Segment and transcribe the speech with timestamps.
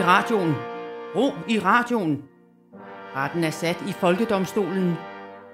[0.00, 0.54] i radioen.
[1.16, 2.22] Ro i radioen.
[3.16, 4.94] Retten er sat i Folkedomstolen.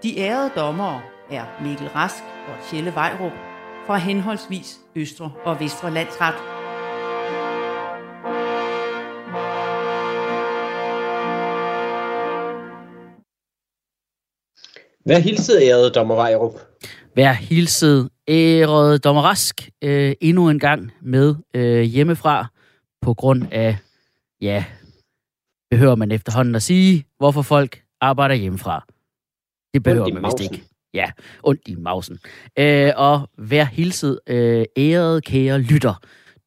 [0.02, 1.00] De ærede dommere
[1.30, 3.32] er Mikkel Rask og Tjelle Vejrup
[3.86, 6.34] fra henholdsvis Østre og Vestre Landsret.
[15.04, 16.54] Hvad hilset ærede dommer Vejrup?
[17.16, 22.46] Vær hilset, ærede dommer Rask, øh, endnu en gang med øh, hjemmefra,
[23.02, 23.76] på grund af,
[24.40, 24.64] ja,
[25.70, 28.84] behøver man efterhånden at sige, hvorfor folk arbejder hjemmefra.
[29.74, 30.64] Det behøver man vist ikke.
[30.94, 31.10] Ja,
[31.42, 32.18] ondt i mausen.
[32.58, 35.94] Øh, og vær hilset, øh, ærede kære lytter.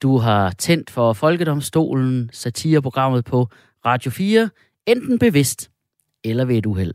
[0.02, 3.48] Du har tændt for Folkedomstolen, satireprogrammet på
[3.86, 4.50] Radio 4,
[4.88, 5.72] enten bevidst
[6.24, 6.94] eller ved et uheld.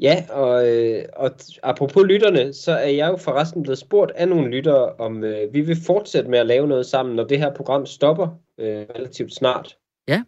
[0.00, 1.30] Ja, og, øh, og
[1.62, 5.60] apropos lytterne, så er jeg jo forresten blevet spurgt af nogle lyttere, om øh, vi
[5.60, 8.28] vil fortsætte med at lave noget sammen, når det her program stopper
[8.60, 9.76] øh, relativt snart.
[10.08, 10.22] Ja,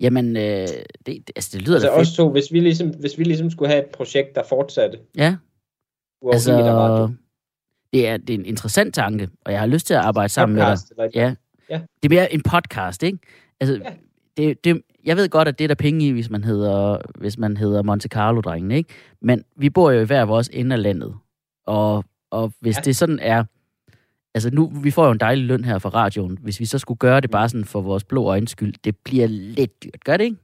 [0.00, 0.42] jamen, øh,
[1.06, 2.00] det, altså, det lyder altså da fedt.
[2.08, 4.98] os to, hvis vi, ligesom, hvis vi ligesom skulle have et projekt, der fortsatte.
[5.16, 5.36] Ja,
[6.32, 7.14] Altså, radio.
[7.92, 10.56] det er, det er en interessant tanke, og jeg har lyst til at arbejde sammen
[10.58, 11.16] Podcast, med dig.
[11.16, 11.34] eller- Ja.
[11.70, 11.80] Ja.
[12.02, 13.18] Det er mere en podcast, ikke?
[13.60, 13.92] Altså, Ja.
[14.36, 17.38] det, det, jeg ved godt, at det er der penge i, hvis man hedder, hvis
[17.38, 18.90] man hedder Monte Carlo-drengen, ikke?
[19.22, 21.14] Men vi bor jo i hver vores ende af landet.
[21.66, 22.80] Og, og hvis ja.
[22.80, 23.44] det sådan er...
[24.36, 26.38] Altså nu, vi får jo en dejlig løn her fra radioen.
[26.42, 27.22] Hvis vi så skulle gøre Mm.
[27.22, 30.04] det bare sådan for vores blå øjens skyld, det bliver lidt dyrt.
[30.04, 30.36] Gør det ikke?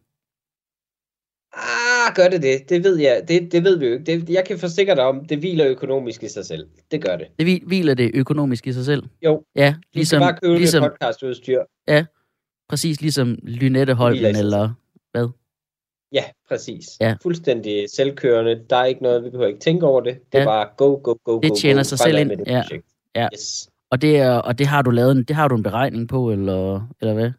[1.55, 2.69] Ah, gør det det?
[2.69, 3.25] Det ved jeg.
[3.29, 4.05] Det, det ved vi jo ikke.
[4.05, 6.69] Det, jeg kan forsikre dig om, det hviler økonomisk i sig selv.
[6.91, 7.27] Det gør det.
[7.39, 9.03] Det hvil- hviler det økonomisk i sig selv.
[9.25, 10.91] Jo, Ja, du skal ligesom, bare købe ligesom, ligesom...
[10.91, 11.63] podcastudstyr.
[12.69, 14.70] præcis ligesom Lynette Holmen, eller
[16.13, 16.87] Ja, præcis.
[17.01, 17.17] Ja.
[17.23, 18.65] Fuldstændig selvkørende.
[18.70, 20.15] Der er ikke noget, vi behøver ikke tænke over det.
[20.33, 20.45] Det er Ja.
[20.48, 22.29] bare go, go, go, Det go, tjener go, sig selv ind.
[22.29, 22.63] med det Ja.
[22.63, 22.87] projekt.
[23.17, 23.29] Ja.
[23.35, 23.69] Yes.
[23.92, 26.30] Og det, er, og det har du lavet en, det har du en beregning på,
[26.33, 27.30] eller, eller hvad?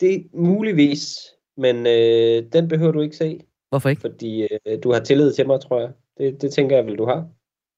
[0.00, 1.18] Det muligvis,
[1.56, 4.00] men øh, den behøver du ikke se, Hvorfor ikke?
[4.00, 5.90] fordi øh, du har tillid til mig, tror jeg.
[6.18, 7.28] Det, det tænker jeg vel, du har.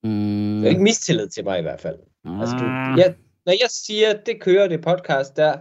[0.02, 1.98] Mm, Du har ikke mistillid til mig i hvert fald.
[2.24, 3.14] Altså, du, mm, ja,
[3.46, 5.58] når jeg siger, det kører det podcast der,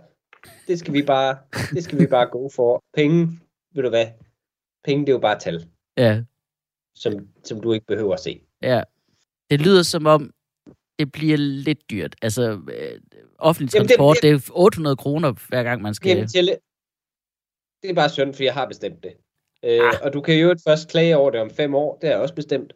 [0.67, 1.37] det skal vi bare,
[1.75, 2.83] det skal vi bare gå for.
[2.93, 3.39] Penge,
[3.75, 4.05] ved du hvad?
[4.85, 6.21] Penge, det er jo bare tal, ja,
[6.95, 8.41] som, som du ikke behøver at se.
[8.61, 8.81] ja.
[9.49, 10.31] Det lyder som om,
[10.99, 12.15] det bliver lidt dyrt.
[12.21, 12.41] Altså,
[12.73, 12.99] øh,
[13.39, 16.09] offentlig Jamen, det- transport, det- det, det er 800 kroner, hver gang man skal...
[16.09, 16.27] Jamen,
[17.81, 19.13] det er bare synd, for jeg har bestemt det.
[19.65, 19.93] Øh, Ah.
[20.03, 22.35] og du kan jo først klage over det om fem år, det er jeg også
[22.35, 22.73] bestemt.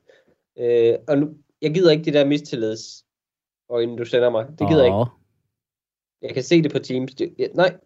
[0.60, 1.30] Øh, og nu,
[1.62, 2.82] jeg gider ikke de der mistillids,
[3.70, 4.46] og inden du sender mig.
[4.60, 5.12] Det gider jeg ikke.
[6.22, 7.16] Jeg kan se det på Teams.
[7.16, 7.78] Det, jeg, nej,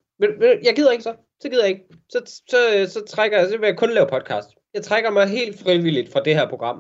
[0.64, 1.16] jeg gider ikke så.
[1.42, 1.86] Så gider jeg ikke.
[2.10, 2.58] Så, så,
[2.94, 4.50] så trækker jeg, så vil jeg kun lave podcast.
[4.74, 6.78] Jeg trækker mig helt frivilligt fra det her program.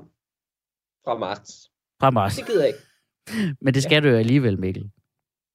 [1.05, 1.69] Fra marts.
[2.01, 2.35] Fra Mars.
[2.35, 2.79] Det gider jeg ikke.
[3.61, 4.91] Men det skal du jo alligevel, Mikkel.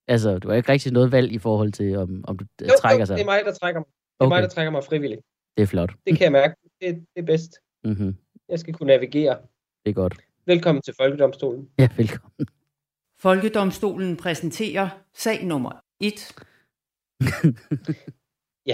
[0.08, 3.00] Altså, du har ikke rigtig noget valg i forhold til, om, om du Jo, trækker
[3.02, 3.16] jo, sig.
[3.16, 3.86] det er mig, der trækker mig.
[3.86, 4.34] Det er Okay.
[4.36, 5.20] mig, der trækker mig frivilligt.
[5.56, 5.92] Det er flot.
[6.06, 6.54] Det kan jeg mærke.
[6.80, 7.58] Det, det er bedst.
[7.84, 8.16] Mm-hmm.
[8.48, 9.38] Jeg skal kunne navigere.
[9.84, 10.16] Det er godt.
[10.46, 11.68] Velkommen til Folkedomstolen.
[11.78, 12.46] Ja, velkommen.
[13.18, 16.32] Folkedomstolen præsenterer sag nummer 1.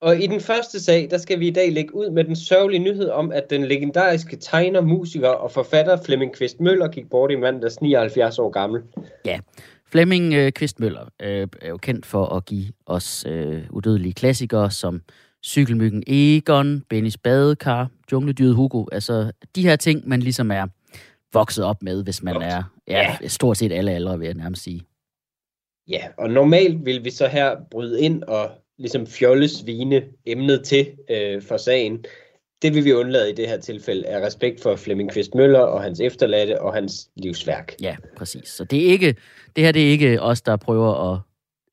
[0.00, 2.80] Og i den første sag, der skal vi i dag lægge ud med den sørgelige
[2.80, 7.36] nyhed om, at den legendariske tegner, musiker og forfatter Flemming Kvist Møller gik bort i
[7.36, 8.82] mandags 79 år gammel.
[9.92, 15.02] Flemming øh, Kvistmøller øh, er jo kendt for at give os øh, udødelige klassikere som
[15.44, 18.84] Cykelmyggen Egon, Bennys Badekar, Jungledyret Hugo.
[18.92, 20.66] Altså de her ting, man ligesom er
[21.32, 24.82] vokset op med, hvis man er ja, stort set alle aldre, vil jeg nærmest sige.
[25.88, 31.42] Ja, og normalt vil vi så her bryde ind og ligesom fjollesvine emnet til øh,
[31.42, 32.04] for sagen.
[32.62, 35.82] Det vil vi undlade i det her tilfælde af respekt for Flemming Kvist Møller og
[35.82, 37.74] hans efterladte og hans livsværk.
[37.82, 38.48] Ja, præcis.
[38.48, 39.16] Så det er ikke,
[39.56, 41.20] det her det er ikke os, der prøver at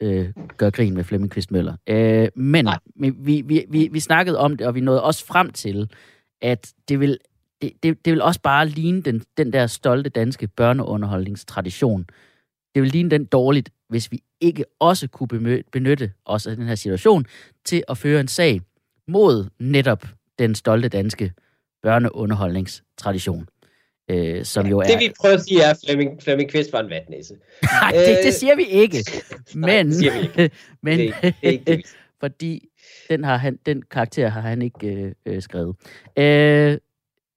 [0.01, 1.75] øh, gøre grin med Flemming Kvist Møller.
[1.87, 2.79] Øh, men Nej.
[2.95, 5.91] vi, vi, vi, vi, vi snakkede om det, og vi nåede også frem til,
[6.41, 7.17] at det vil,
[7.61, 12.05] det, det, det vil også bare ligne den, den der stolte danske børneunderholdningstradition.
[12.75, 16.75] Det vil ligne den dårligt, hvis vi ikke også kunne benytte os af den her
[16.75, 17.25] situation
[17.65, 18.61] til at føre en sag
[19.07, 20.05] mod netop
[20.39, 21.31] den stolte danske
[21.83, 23.47] børneunderholdningstradition.
[24.09, 24.83] Øh, som jo er...
[24.83, 27.33] Det vi prøver at sige er, at Flemming, Flemming Kvist var en vatnæse.
[27.81, 28.97] Nej, det, det siger vi ikke.
[29.55, 30.51] Nej, Men, det siger vi ikke.
[30.83, 31.83] men Det ikke- det er ikke det, vi
[32.19, 32.67] fordi
[33.09, 35.75] den, har han, den karakter har han ikke øh, øh, skrevet.
[36.17, 36.77] Øh,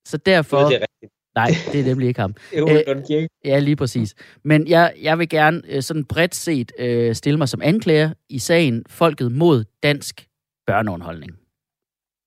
[0.04, 0.58] så derfor...
[0.68, 1.12] Det er rigtigt.
[1.34, 2.34] Nej, det er nemlig ikke ham.
[3.08, 3.28] Kirke.
[3.44, 4.14] Ja, lige præcis.
[4.44, 8.38] Men jeg, jeg vil gerne øh, sådan bredt set øh, stille mig som anklager i
[8.38, 10.26] sagen Folket mod dansk
[10.66, 11.32] børneunderholdning.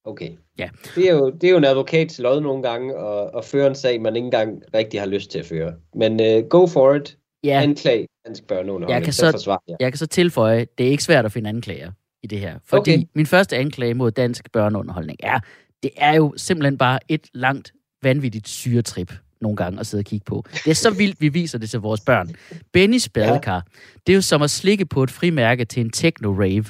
[0.06, 0.30] Okay.
[0.60, 0.70] Ja.
[0.96, 3.76] Det er jo, det er jo en advokats lod nogle gange at, at føre en
[3.76, 5.74] sag, man ikke engang rigtig har lyst til at føre.
[5.96, 7.18] Men uh, go for it.
[7.44, 8.90] Ja, Anklag dansk børneunderholdning.
[8.92, 9.76] Jeg kan så forsvarer jeg.
[9.80, 11.92] jeg kan så tilføje, det er ikke svært at finde anklager
[12.24, 12.60] i det her.
[12.66, 13.04] Fordi Okay.
[13.16, 15.40] min første anklage mod dansk børneunderholdning er,
[15.84, 17.74] det er jo simpelthen bare et langt,
[18.04, 20.46] vanvittigt syretrip nogle gange at sidde og kigge på.
[20.66, 22.36] Det er så vildt, vi viser det til vores børn.
[22.74, 23.62] Bennys badekar, ja.
[24.08, 26.66] det er jo som at slikke på et frimærke til en techno-rave,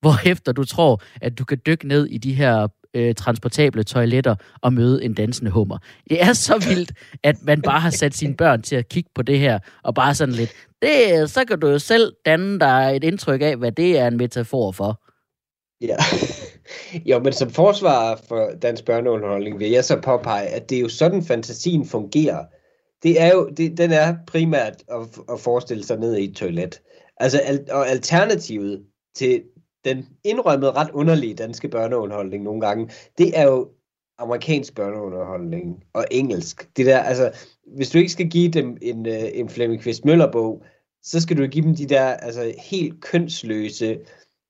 [0.00, 4.72] hvorefter du tror, at du kan dykke ned i de her øh, transportable toiletter og
[4.72, 5.78] møde en dansende hummer.
[6.10, 6.92] Det er så vildt,
[7.22, 10.14] at man bare har sat sine børn til at kigge på det her, og bare
[10.14, 10.50] sådan lidt,
[10.82, 14.16] det, så kan du jo selv danne dig et indtryk af, hvad det er en
[14.16, 15.02] metafor for.
[15.80, 15.96] Ja
[17.06, 20.88] jo, men som forsvar for dansk børneunderholdning vil jeg så påpege, at det er jo
[20.88, 22.44] sådan, fantasien fungerer.
[23.02, 25.00] Det er jo, det, den er primært at,
[25.32, 26.82] at forestille sig ned i et toilet.
[27.16, 28.84] Altså, al, og alternativet
[29.14, 29.42] til
[29.84, 33.68] den indrømmede ret underlige danske børneunderholdning nogle gange, det er jo
[34.18, 36.76] amerikansk børneunderholdning og engelsk.
[36.76, 37.32] Det der, altså,
[37.76, 40.62] hvis du ikke skal give dem en, øh, en Flemming Kvist Møller-bog,
[41.02, 43.98] så skal du give dem de der altså, helt kønsløse,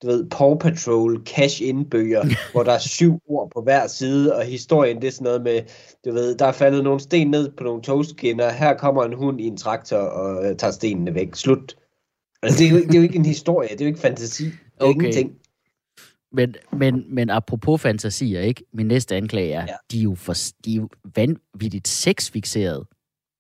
[0.02, 5.00] du ved, Paw Patrol cash-in-bøger, hvor der er syv ord på hver side, og historien
[5.02, 5.62] det er sådan noget med,
[6.04, 9.40] du ved, der er faldet nogle sten ned på nogle togskinner, her kommer en hund
[9.40, 11.34] i en traktor og øh, tager stenene væk.
[11.34, 11.76] Slut.
[12.42, 14.00] Altså, det, er jo, ikke- det er jo ikke en historie, det er jo ikke
[14.00, 14.44] fantasi.
[14.44, 14.94] Det er Okay.
[14.94, 15.32] ingenting.
[16.32, 18.64] Men, men, men apropos fantasier, ikke?
[18.72, 19.74] Min næste anklage er, ja.
[19.90, 22.86] De er jo, for, de er jo vanvittigt sexfixeret,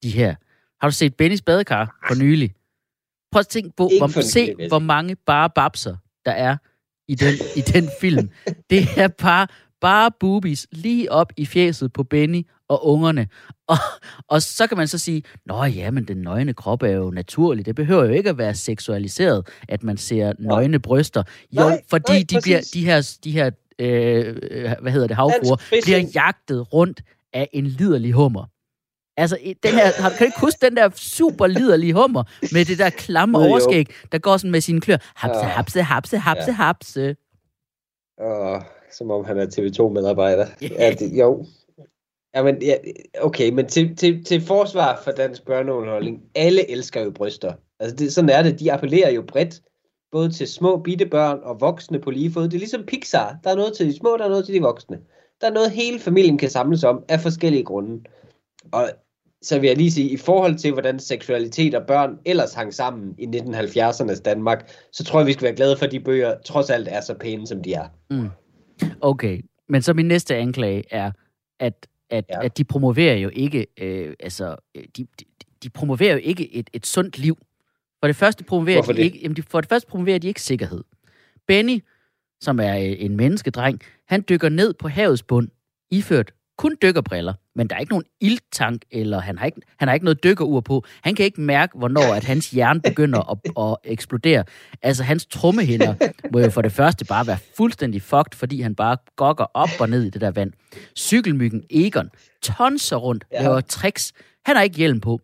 [0.02, 0.34] de her.
[0.80, 2.54] Har du set Bennys badekar for nylig?
[3.32, 5.96] Prøv at tænke på, hvor, se, hvor mange bare babser,
[6.26, 6.56] der er
[7.08, 8.30] i den, i den film.
[8.70, 9.46] Det er bare,
[9.80, 13.28] bare boobies lige op i fjeset på Benny og ungerne.
[13.68, 13.76] Og,
[14.28, 17.66] og så kan man så sige, nå ja, men den nøgne krop er jo naturlig.
[17.66, 21.22] Det behøver jo ikke at være seksualiseret, at man ser nøgne bryster.
[21.52, 24.36] Jo, Nej, fordi nej, de, bliver, de her, de her øh,
[24.82, 27.02] hvad hedder det, havfruer, bliver jagtet rundt
[27.32, 28.44] af en liderlig hummer.
[29.16, 32.22] Altså, den her, har, kan du ikke huske den der super liderlige hummer
[32.52, 34.96] med det der klamme Jo, overskæg, der går sådan med sine klør.
[35.14, 36.52] Hapse, hapse, hapse, hapse, Ja.
[36.52, 37.16] hapse.
[38.22, 38.60] Åh,
[38.92, 40.46] som om han er TV2-medarbejder.
[40.62, 40.68] Ja.
[40.78, 41.46] Ja, det, jo.
[42.36, 42.74] Jamen, ja,
[43.20, 47.52] okay, men til, til, til forsvar for dansk børneunderholdning, alle elsker jo bryster.
[47.80, 48.60] Altså, det, sådan er det.
[48.60, 49.60] De appellerer jo bredt,
[50.12, 52.44] både til små bitte børn og voksne på lige fod.
[52.44, 53.36] Det er ligesom Pixar.
[53.44, 54.98] Der er noget til de små, der er noget til de voksne.
[55.40, 58.04] Der er noget, hele familien kan samles om af forskellige grunde.
[58.72, 58.90] Og
[59.42, 63.14] så vil jeg lige sige, i forhold til, hvordan seksualitet og børn ellers hang sammen
[63.18, 66.70] i 1970'ernes Danmark, så tror jeg, vi skal være glade for, at de bøger trods
[66.70, 67.88] alt er så pæne, som de er.
[69.00, 71.10] Okay, men så min næste anklage er,
[71.60, 72.44] at, at, ja.
[72.44, 74.56] At de promoverer jo ikke, øh, altså,
[74.96, 75.24] de, de,
[75.62, 77.38] de promoverer jo ikke et, et sundt liv.
[78.00, 79.04] For det første promoverer Hvorfor de det?
[79.04, 80.84] ikke, jamen de, for det første promoverer de ikke sikkerhed.
[81.46, 81.84] Benny,
[82.40, 85.48] som er øh, en menneskedreng, han dykker ned på havets bund,
[85.90, 89.94] iført kun dykkerbriller, men der er ikke nogen ildtank, eller han har ikke, han har
[89.94, 90.84] ikke noget dykkerur på.
[91.02, 94.44] Han kan ikke mærke, hvornår at hans hjerne begynder at, at eksplodere.
[94.82, 95.94] Altså, hans trommehinder
[96.32, 99.90] må jo for det første bare være fuldstændig fucked, fordi han bare gokker op og
[99.90, 100.52] ned i det der vand.
[100.96, 102.10] Cykelmyggen Egon
[102.42, 103.42] tonser rundt, ja.
[103.42, 104.12] Laver tricks.
[104.46, 105.20] Han har ikke hjelm på.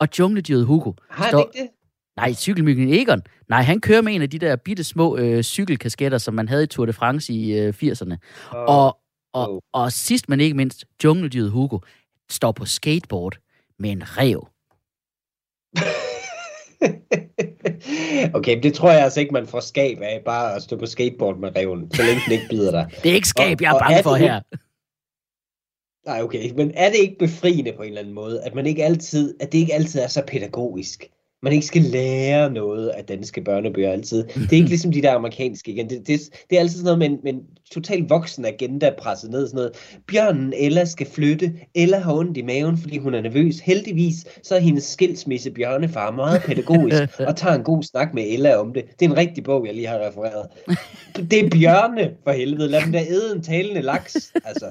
[0.00, 1.50] Og jungledyret Hugo Har han står...
[1.54, 1.70] ikke det?
[2.16, 3.22] Nej, cykelmyggen Egon.
[3.48, 6.62] Nej, han kører med en af de der bitte små øh, cykelkasketter, som man havde
[6.62, 8.16] i Tour de France i øh, 80'erne.
[8.50, 8.98] Og,
[9.32, 9.60] og, Oh.
[9.72, 11.78] og sidst men ikke mindst, jungledyret Hugo
[12.30, 13.36] står på skateboard
[13.78, 14.48] med en rev.
[18.38, 21.38] okay, det tror jeg altså ikke, man får skab af, bare at stå på skateboard
[21.38, 22.90] med reven, så længe den ikke bider dig.
[23.02, 24.40] Det er ikke skab, Og- jeg er bange er for det- her.
[26.06, 28.84] Nej, okay, men er det ikke befriende på en eller anden måde, at man ikke
[28.84, 31.04] altid, at det ikke altid er så pædagogisk?
[31.42, 34.24] Man ikke skal lære noget af danske børnebøger altid.
[34.24, 35.90] Det er ikke ligesom de der amerikanske igen.
[35.90, 36.20] Det, det,
[36.50, 39.46] det er altid sådan noget med en, med en totalt voksen agenda presset ned.
[39.46, 39.72] Sådan noget.
[40.06, 41.52] Bjørnen Ella skal flytte.
[41.74, 43.58] Ella har ondt i maven, fordi hun er nervøs.
[43.60, 48.56] Heldigvis så er hendes skilsmisse bjørnefar meget pædagogisk og tager en god snak med Ella
[48.56, 48.84] om det.
[49.00, 50.46] Det er en rigtig bog, jeg lige har refereret.
[51.30, 52.68] Det er bjørne, for helvede.
[52.68, 54.32] Lad dem da æde en talende laks.
[54.44, 54.66] Altså.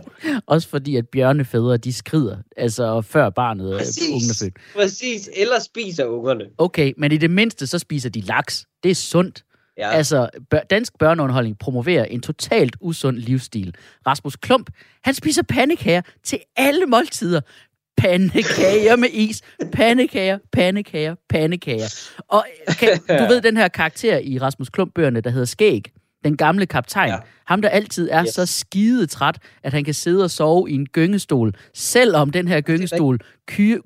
[0.48, 4.10] Også fordi, at bjørnefædre, de skrider, altså før barnet er Præcis.
[4.10, 4.54] ungen er født.
[4.76, 6.46] Præcis, eller spiser ungerne.
[6.60, 8.66] Okay, men i det mindste, så spiser de laks.
[8.84, 9.44] Det er sundt.
[9.78, 9.90] Ja.
[9.92, 13.76] Altså, bør, dansk børneunderholdning promoverer en totalt usund livsstil.
[14.08, 14.70] Rasmus Klump,
[15.04, 17.42] han spiser pandekager til alle måltider.
[17.98, 19.42] Pandekager med is.
[19.74, 22.10] Pandekager, pandekager, pandekager.
[22.28, 22.46] Og
[22.80, 25.92] kan, du ved den her karakter i Rasmus Klump-bøgerne, der hedder Skæg.
[26.24, 27.10] Den gamle kaptajn.
[27.10, 27.18] Ja.
[27.46, 28.34] Ham, der altid er yes.
[28.34, 32.62] Så skide træt, at han kan sidde og sove i en gyngestol, selvom den her
[32.62, 33.20] gyngestol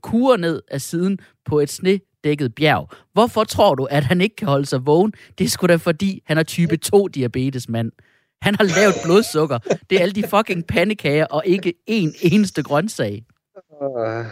[0.02, 1.70] kurer ned af siden på et
[2.24, 2.90] snedækket bjerg.
[3.14, 5.14] Hvorfor tror du, at han ikke kan holde sig vågen?
[5.38, 7.92] Det er sgu da fordi, han er type 2 diabetes, mand.
[8.42, 9.58] Han har lavt blodsukker.
[9.90, 13.26] Det er alle de fucking pandekager, og ikke en eneste grøntsag.
[13.82, 14.26] Uh,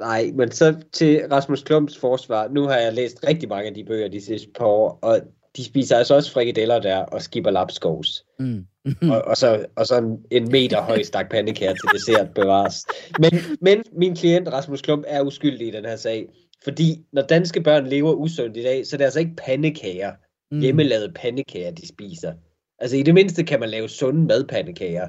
[0.00, 2.48] nej, men så til Rasmus Klumps forsvar.
[2.48, 5.20] Nu har jeg læst rigtig mange af de bøger de sidste par år, og
[5.56, 8.24] de spiser altså også frikadeller der og skipper lapskovs.
[8.38, 8.66] Mm.
[9.12, 12.86] og, og, så, og så en, en meter høj stak pandekager til dessert bevares.
[13.18, 16.26] Men, men min klient Rasmus Klump er uskyldig i den her sag.
[16.66, 20.12] Fordi når danske børn lever usundt i dag, så er det altså ikke pandekager,
[20.50, 20.60] mm.
[20.60, 22.32] hjemmelavede pandekager, de spiser.
[22.78, 25.08] Altså i det mindste kan man lave sunde madpandekager.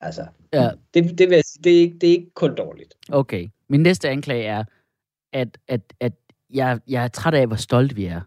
[0.00, 0.70] Altså, Ja.
[0.94, 2.94] det, det, vil jeg sige, det, er ikke, det er ikke kun dårligt.
[3.08, 3.48] Okay.
[3.68, 4.64] Min næste anklage er,
[5.32, 6.12] at, at, at
[6.50, 8.20] jeg, jeg er træt af, hvor stolte vi er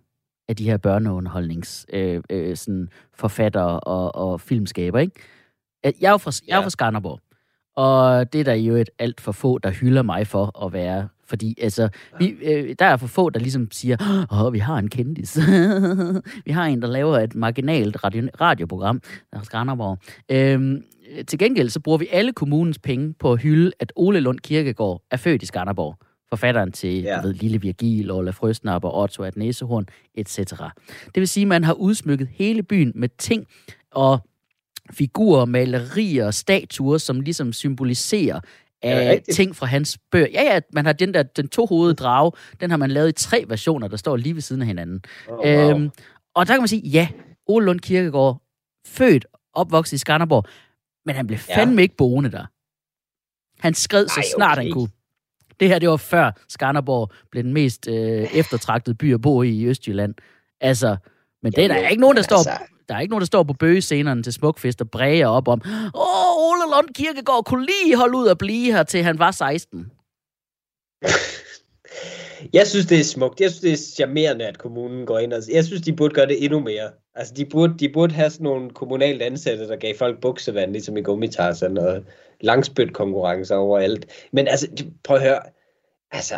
[0.50, 5.20] af de her børneunderholdnings øh, øh, sådan forfattere og, og filmskaber, ikke?
[5.84, 7.20] Jeg er jo fra, jeg er fra Skanderborg,
[7.80, 11.08] og det er der jo et alt for få, der hylder mig for at være.
[11.26, 14.90] Fordi altså, vi, øh, der er for få, der ligesom siger, åh, vi har en
[14.90, 15.38] kendis.
[16.46, 19.98] vi har en, der laver et marginalt radio, radioprogram, der er Skanderborg.
[20.32, 20.84] Øhm,
[21.28, 25.02] til gengæld så bruger vi alle kommunens penge på at hylde, at Ole Lund Kirkegaard
[25.12, 25.98] er født i Skanderborg.
[26.30, 27.22] Forfatteren til Ja.
[27.22, 30.38] ved, Lille Virgil, Ola Frøsnap og Otto at Næsehorn, etc.
[31.06, 33.46] Det vil sige, at man har udsmykket hele byen med ting
[33.92, 34.20] og
[34.92, 38.40] figurer, malerier, statuer, som ligesom symboliserer
[38.82, 39.36] Er af rigtigt?
[39.36, 40.28] ting fra hans bøger.
[40.34, 42.32] Ja, ja, man har den der, den tohovedede drage,
[42.62, 45.02] den har man lavet i tre versioner, der står lige ved siden af hinanden.
[45.28, 45.46] Oh, wow.
[45.46, 45.90] Øhm,
[46.36, 47.08] og der kan man sige, ja,
[47.48, 48.42] Ole Lund Kirkegaard,
[48.88, 50.46] født, opvokset i Skanderborg,
[51.06, 51.58] men han blev Ja.
[51.58, 52.46] fandme ikke boende der.
[53.62, 54.64] Han skred så snart okay.
[54.66, 54.90] han kunne.
[55.60, 57.96] Det her, det var før Skanderborg blev den mest øh,
[58.36, 60.16] eftertragtede by at bo i i Østjylland.
[60.62, 60.98] Altså,
[61.44, 62.52] men det er der ikke nogen, der står, altså-
[62.90, 65.62] der er ikke nogen, der står på bøgescenerne til smukfest og bræger op om,
[65.96, 69.92] åh, Ole Lund Kirkegaard kunne lige holde ud at blive her, til han var 16.
[72.54, 73.42] Jeg synes, det er smukt.
[73.42, 75.42] Jeg synes, det er charmerende, at kommunen går ind og...
[75.54, 76.92] Jeg synes, de burde gøre det endnu mere.
[77.16, 80.98] Altså, de burde, de burde have sådan nogle kommunalt ansatte, der gav folk buksevand, ligesom
[80.98, 82.04] i gummitarsen og
[82.42, 84.28] langspyt konkurrencer overalt.
[84.32, 84.68] Men altså,
[85.04, 85.40] prøv at høre.
[86.12, 86.36] Altså,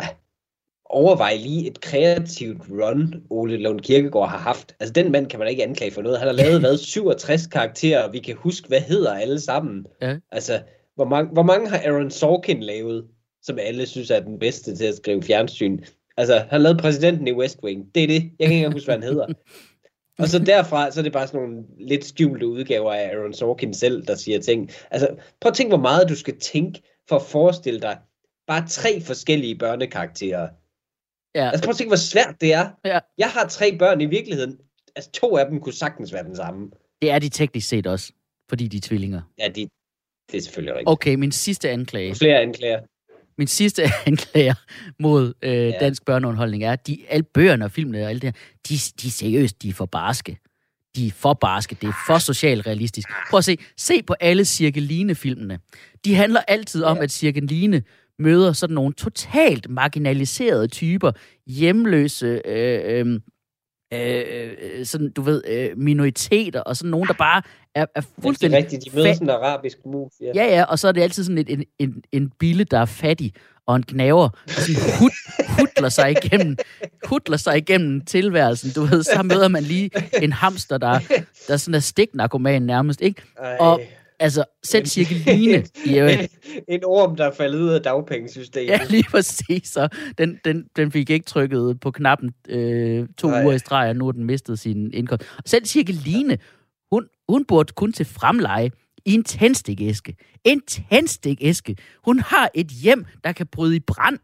[0.92, 4.76] overvej lige et kreativt run, Ole Lund Kirkegaard har haft.
[4.80, 6.18] Altså, den mand kan man ikke anklage for noget.
[6.18, 9.86] Han har lavet, hvad, 67 karakterer, og vi kan huske, hvad hedder alle sammen.
[10.02, 10.16] Ja.
[10.32, 10.60] Altså,
[10.94, 13.04] hvor mange, hvor mange har Aaron Sorkin lavet,
[13.42, 15.78] som alle synes er den bedste til at skrive fjernsyn?
[16.16, 17.94] Altså, han har lavet præsidenten i West Wing.
[17.94, 18.30] Det er det.
[18.38, 19.26] Jeg kan ikke huske, hvad han hedder.
[20.18, 23.74] Og så derfra, så er det bare sådan nogle lidt skjulte udgaver af Aaron Sorkin
[23.74, 24.70] selv, der siger ting.
[24.90, 25.08] Altså,
[25.40, 27.98] prøv at tænke, hvor meget du skal tænke for at forestille dig
[28.46, 30.48] bare tre forskellige børnekarakterer.
[31.34, 32.70] Ja, Altså, prøv at tænke, hvor svært det er.
[32.84, 32.98] Ja.
[33.18, 34.58] Jeg har tre børn i virkeligheden.
[34.96, 36.70] Altså, to af dem kunne sagtens være den samme.
[37.02, 38.12] det er de teknisk set også,
[38.48, 39.20] fordi de er tvillinger.
[39.38, 39.68] Ja, de,
[40.30, 40.88] det er selvfølgelig rigtigt.
[40.88, 42.14] Okay, min sidste anklage.
[42.14, 42.80] Flere anklager.
[43.38, 44.54] Min sidste anklager
[44.98, 45.68] mod øh, ja.
[45.68, 45.78] Ja.
[45.80, 49.06] dansk børneunderholdning er, at de, alle bøgerne og filmene og alt det her, de, de
[49.08, 50.38] er seriøst, de er for barske.
[50.96, 53.08] De er for barske, det er for socialrealistisk.
[53.30, 55.58] Prøv at se, se på alle Cirkeline-filmene.
[56.04, 57.02] De handler altid om, Ja.
[57.02, 57.82] at Cirkeline
[58.18, 61.12] møder sådan nogle totalt marginaliserede typer,
[61.46, 63.20] hjemløse, øh, øh,
[63.92, 67.42] øh, øh, sådan, du ved, øh, minoriteter, og sådan nogen, der bare
[67.74, 68.84] er, er Det er fuldstændig rigtigt.
[68.84, 70.12] De møder sådan en arabisk mus.
[70.20, 70.30] Ja.
[70.34, 72.84] Ja, ja, og så er det altid sådan et, en, en, en bille, der er
[72.84, 73.32] fattig,
[73.66, 75.10] og en knaver, der sådan hud,
[75.58, 76.56] hudler sig igennem,
[77.04, 78.70] hudler sig igennem tilværelsen.
[78.70, 79.90] Du ved, så møder man lige
[80.22, 80.98] en hamster, der,
[81.48, 83.22] der sådan er stiknarkoman nærmest, ikke?
[83.38, 83.56] Ej.
[83.60, 83.80] Og
[84.22, 86.38] altså, selv Cirkeline i øvrigt.
[86.68, 88.68] en, orm, der er faldet ud af dagpengesystemet.
[88.68, 89.68] Ja, lige præcis.
[89.68, 89.88] Så
[90.18, 93.44] den, den, den fik ikke trykket på knappen øh, to Nej.
[93.44, 95.26] uger i streg, og nu har den mistet sin indkomst.
[95.46, 96.38] Selv Cirkeline,
[96.92, 98.70] hun, hun burde kun til fremleje
[99.04, 100.16] i en tændstikæske.
[100.44, 101.76] En tændstikæske.
[102.04, 104.18] Hun har et hjem, der kan bryde i brand.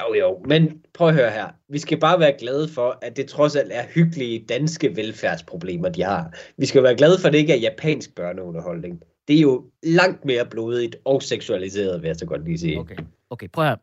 [0.00, 1.48] Jo, jo, men prøv at høre her.
[1.68, 6.02] Vi skal bare være glade for, at det trods alt er hyggelige danske velfærdsproblemer, de
[6.02, 6.32] har.
[6.56, 9.02] Vi skal være glade for, at det ikke er japansk børneunderholdning.
[9.28, 12.78] Det er jo langt mere blodigt og seksualiseret, vil jeg så godt lige sige.
[12.78, 12.96] Okay,
[13.30, 13.76] okay prøv her.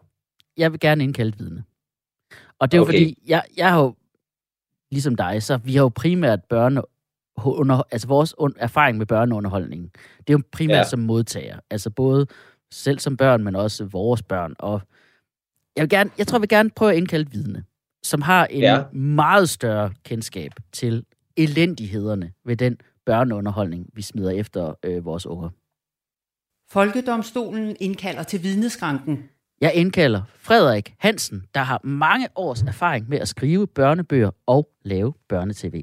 [0.58, 1.64] Jeg vil gerne indkalde et vidne.
[2.60, 2.94] Og det er jo Okay.
[2.94, 3.96] fordi, jeg, jeg har jo,
[4.92, 6.82] ligesom dig, så vi har jo primært børne,
[7.46, 10.78] under, altså vores un, erfaring med børneunderholdning, det er jo primært.
[10.78, 10.84] Ja.
[10.84, 11.60] som modtager.
[11.70, 12.28] Altså både
[12.72, 14.56] selv som børn, men også vores børn.
[14.60, 14.82] Og
[15.76, 17.64] jeg, vil gerne, jeg tror, jeg vil gerne prøve at indkalde et vidne,
[18.04, 18.76] som har en ja.
[18.76, 18.84] Ja.
[18.92, 21.06] meget større kendskab til
[21.38, 25.50] elendighederne ved den børneunderholdning, vi smider efter øh, vores unger.
[26.72, 29.30] Folkedomstolen indkalder til vidneskranken.
[29.62, 35.14] Jeg indkalder Frederik Hansen, der har mange års erfaring med at skrive børnebøger og lave
[35.30, 35.82] børnetv.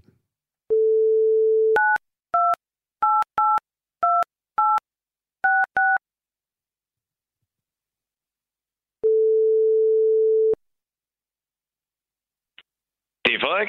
[13.37, 13.69] Er Frederik.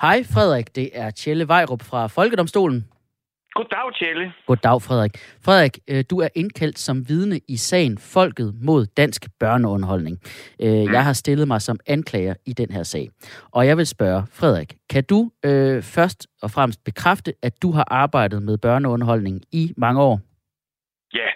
[0.00, 2.88] Hej Frederik, det er Tjelle Vejrup fra Folkedomstolen.
[3.54, 4.32] Goddag, Tjelle.
[4.46, 5.12] Goddag, Frederik.
[5.44, 10.16] Frederik, øh, du er indkaldt som vidne i sagen Folket mod dansk børneunderholdning.
[10.62, 13.08] Øh, jeg har stillet mig som anklager i den her sag.
[13.52, 17.86] Og jeg vil spørge, Frederik, kan du øh, først og fremmest bekræfte, at du har
[17.90, 20.20] arbejdet med børneunderholdning i mange år?
[21.14, 21.28] Ja,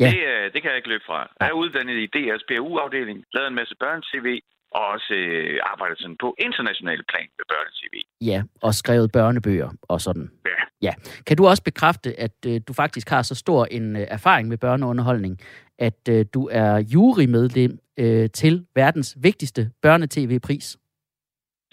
[0.00, 0.10] Ja.
[0.10, 1.18] Det, øh, det kan jeg ikke løbe fra.
[1.40, 4.40] Jeg er uddannet i DR's BU-afdeling, lavet en masse børne-tv,
[4.74, 7.94] og også øh, arbejdet sådan på international plan med børne-tv.
[8.30, 10.30] Ja, og skrevet børnebøger og sådan.
[10.46, 10.64] Ja.
[10.82, 10.92] Ja.
[11.26, 14.58] Kan du også bekræfte, at øh, du faktisk har så stor en øh, erfaring med
[14.58, 15.38] børneunderholdning,
[15.78, 20.76] at øh, du er jurymedlem øh, til verdens vigtigste børnetv-pris?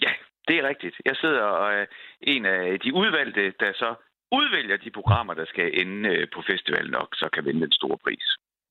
[0.02, 0.12] Ja,
[0.48, 0.96] det er rigtigt.
[1.04, 1.86] Jeg sidder og er
[2.20, 3.94] en af de udvalgte, der så
[4.32, 7.98] udvælger de programmer, der skal ende øh, på festivalen og så kan vinde den store
[8.04, 8.26] pris.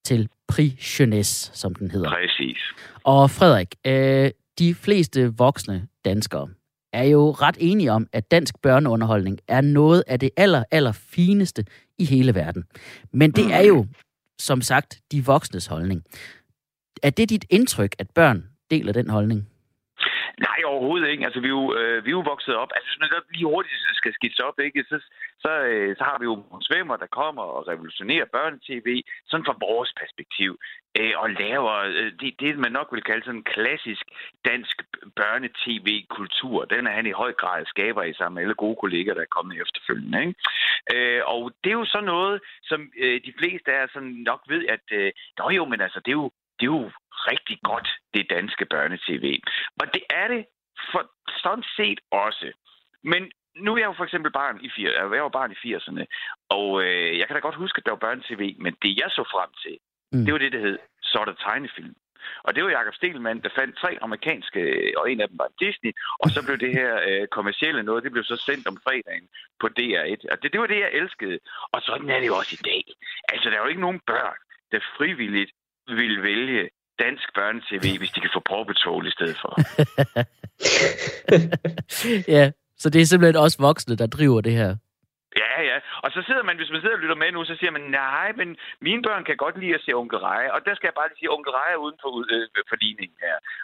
[0.05, 2.10] Til Prix Jeunesse, som den hedder.
[2.10, 2.58] Præcis.
[3.03, 6.50] Og Frederik, øh, de fleste voksne danskere
[6.93, 11.65] er jo ret enige om, at dansk børneunderholdning er noget af det aller, aller fineste
[11.98, 12.63] i hele verden.
[13.13, 13.86] Men det er jo,
[14.39, 16.03] som sagt, de voksnes holdning.
[17.03, 19.48] Er det dit indtryk, at børn deler den holdning?
[20.48, 21.25] Nej, overhovedet ikke.
[21.25, 22.71] Altså, vi er jo, øh, vi er jo vokset op.
[22.75, 24.83] Altså, hvis man lige hurtigt skal skitse op, ikke?
[24.89, 24.98] Så,
[25.43, 28.88] så, øh, så har vi jo nogle svømmer, der kommer og revolutionerer børnetv,
[29.29, 30.51] sådan fra vores perspektiv,
[31.00, 34.05] øh, og laver øh, det, det, man nok vil kalde sådan en klassisk
[34.50, 34.75] dansk
[35.19, 36.65] børnetv-kultur.
[36.65, 39.36] Den er han i høj grad skaber i sammen med alle gode kolleger, der er
[39.38, 40.19] kommet efterfølgende.
[40.21, 40.36] Ikke?
[40.93, 44.65] Øh, og det er jo så noget, som øh, de fleste af sådan nok ved,
[44.75, 46.91] at øh, nå jo, men altså, det er jo, det er jo
[47.31, 49.25] rigtig godt, det danske børnetv.
[49.81, 50.45] Og det er det
[50.91, 51.03] for
[51.43, 52.51] sådan set også.
[53.03, 56.03] Men nu er jeg jo for eksempel barn i 80, jeg var barn i 80'erne,
[56.49, 59.23] og øh, jeg kan da godt huske, at der var børnetv, men det jeg så
[59.33, 59.77] frem til,
[60.13, 60.25] Mm.
[60.25, 61.95] det var det, der hed Sorte Tegnefilm.
[62.43, 64.59] Og det var Jakob Stelmann, der fandt tre amerikanske,
[64.97, 65.91] og en af dem var Disney,
[66.23, 69.27] og så blev det her øh, kommercielle noget, det blev så sendt om fredagen
[69.61, 70.21] på DR1.
[70.31, 71.39] Og det, det var det, jeg elskede.
[71.73, 72.83] Og sådan er det jo også i dag.
[73.33, 74.37] Altså, der er jo ikke nogen børn,
[74.71, 75.51] der frivilligt
[75.87, 76.69] vil vælge
[77.03, 79.51] dansk børnetv, hvis de kan få Patrol i stedet for.
[82.37, 82.45] ja,
[82.81, 84.71] så det er simpelthen også voksne, der driver det her.
[85.41, 85.77] Ja, ja.
[86.05, 88.29] Og så sidder man, hvis man sidder og lytter med nu, så siger man, nej,
[88.39, 88.47] men
[88.87, 90.49] mine børn kan godt lide at se Onkel Reje.
[90.55, 92.45] Og der skal jeg bare lige sige, Onkel Reje er uden for øh,
[93.20, 93.20] her.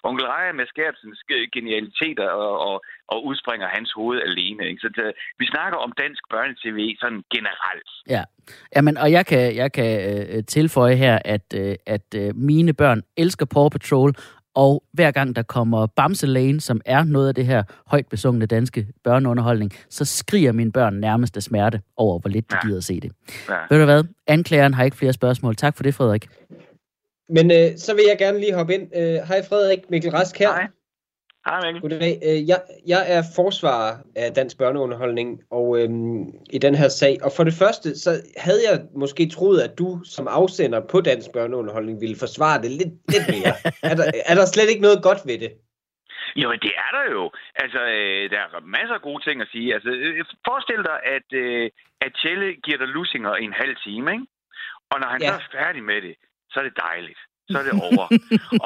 [0.09, 1.19] Onkel Reje med Skærpsens
[1.55, 2.75] genialiteter og, og,
[3.13, 4.63] og udspringer hans hoved alene.
[4.69, 4.81] Ikke?
[4.83, 5.05] Så det,
[5.39, 7.89] vi snakker om dansk børnetv sådan generelt.
[8.15, 8.23] Ja,
[8.75, 13.01] Jamen, og jeg kan, jeg kan øh, tilføje her, at, øh, at øh, mine børn
[13.17, 14.13] elsker Paw Patrol,
[14.55, 18.45] og hver gang der kommer Bamse Lane, som er noget af det her højt besungne
[18.45, 22.67] danske børneunderholdning, så skriger mine børn nærmest af smerte over, hvor lidt de Ja.
[22.67, 23.11] gider se det.
[23.49, 23.55] Ja.
[23.69, 24.03] Ved du hvad?
[24.27, 25.55] Anklageren har ikke flere spørgsmål.
[25.55, 26.27] Tak for det, Frederik.
[27.29, 28.85] Men øh, så vil jeg gerne lige hoppe ind.
[28.95, 30.51] Øh, hej Frederik, Mikkel Rask her.
[30.51, 30.67] Hej.
[31.45, 31.81] Hej, Mikkel.
[31.81, 32.19] Goddag.
[32.27, 37.17] Øh, jeg, jeg er forsvarer af dansk børneunderholdning og øhm, i den her sag.
[37.23, 41.27] Og for det første, så havde jeg måske troet, at du som afsender på dansk
[41.33, 43.53] børneunderholdning ville forsvare det lidt, lidt mere.
[43.91, 45.51] er, der, er der slet ikke noget godt ved det?
[46.35, 47.31] Jo, det er der jo.
[47.55, 49.73] Altså, øh, der er masser af gode ting at sige.
[49.73, 51.69] Altså, øh, forestil dig, at, øh,
[52.01, 54.25] at Tjelle giver dig lusinger i en halv time, ikke?
[54.91, 55.27] Og når han Ja.
[55.27, 55.33] ja.
[55.33, 56.15] så er færdig med det,
[56.51, 57.21] så er det dejligt.
[57.51, 58.05] Så er det over.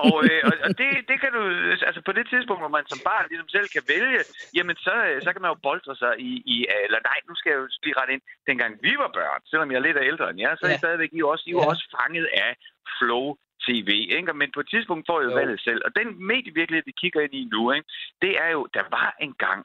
[0.06, 1.41] og øh, og, det, det kan du...
[1.88, 4.20] Altså, på det tidspunkt, hvor man som barn ligesom selv kan vælge,
[4.58, 6.32] jamen, så, øh, så kan man jo boldre sig i...
[6.54, 8.22] i eller nej, nu skal jeg jo lige ret ind.
[8.50, 10.76] Dengang vi var børn, selvom jeg er lidt ældre end jer, så er Ja.
[10.76, 11.65] I stadigvæk I også, I Ja.
[11.72, 12.52] også fanget af
[12.98, 13.26] flow
[13.65, 14.34] TV, ikke?
[14.41, 15.39] Men på et tidspunkt får jeg jo Jo.
[15.41, 15.82] valget selv.
[15.86, 17.88] Og den medievirkelighed, vi kigger ind i nu, ikke?
[18.24, 19.62] det er jo, der var en gang,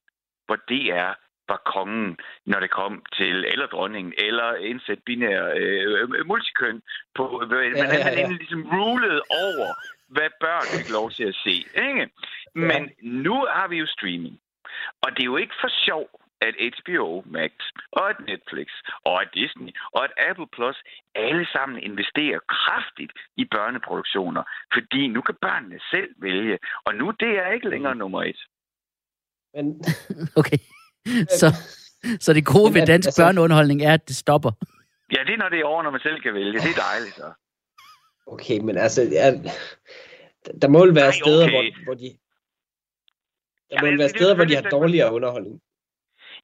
[0.47, 1.13] hvor DR
[1.49, 6.83] var kongen, når det kom til eller dronningen, eller indsæt binær øh, multikøn,
[7.15, 8.09] på, hvordan ja, man ja.
[8.09, 9.69] egentlig ligesom rulede over,
[10.09, 11.55] hvad børn fik lov til at se.
[11.87, 12.11] Ikke?
[12.55, 14.41] Men nu har vi jo streaming.
[15.03, 16.09] Og det er jo ikke for sjov,
[16.41, 17.53] at HBO Max
[17.93, 18.69] og at Netflix
[19.05, 20.77] og at Disney og at Apple Plus
[21.15, 24.43] alle sammen investerer kraftigt i børneproduktioner,
[24.75, 28.41] fordi nu kan børnene selv vælge, og nu det er ikke længere nummer et.
[29.55, 29.81] Men,
[30.41, 30.59] Okay.
[31.41, 31.47] Så,
[32.21, 34.51] så det gode ved er- dansk altså- børneunderholdning er, at det stopper.
[35.15, 36.53] Ja, det er, når det er over, når man selv kan vælge.
[36.53, 37.29] Det er dejligt, så.
[38.27, 39.31] okay, men altså, er,
[40.63, 41.53] der må vel være Nej, steder, okay.
[41.55, 42.09] hvor, hvor de...
[43.71, 45.57] Der Ja, må vel være er steder, hvor de har dårligere underholdning.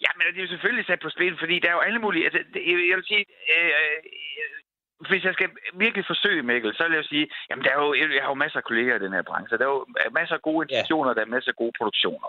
[0.04, 2.24] Ja, men det er jo selvfølgelig sat på spil, fordi der er jo alle mulige...
[2.24, 3.24] Altså, det, jeg jeg vil sige...
[3.54, 3.98] Øh, øh,
[5.08, 8.22] hvis jeg skal virkelig forsøge, Mikkel, så vil jeg sige, jamen der er jo, jeg
[8.22, 9.58] har jo masser af kolleger i den her branche.
[9.58, 12.28] Der er jo masser af gode institutioner, der er masser af gode produktioner.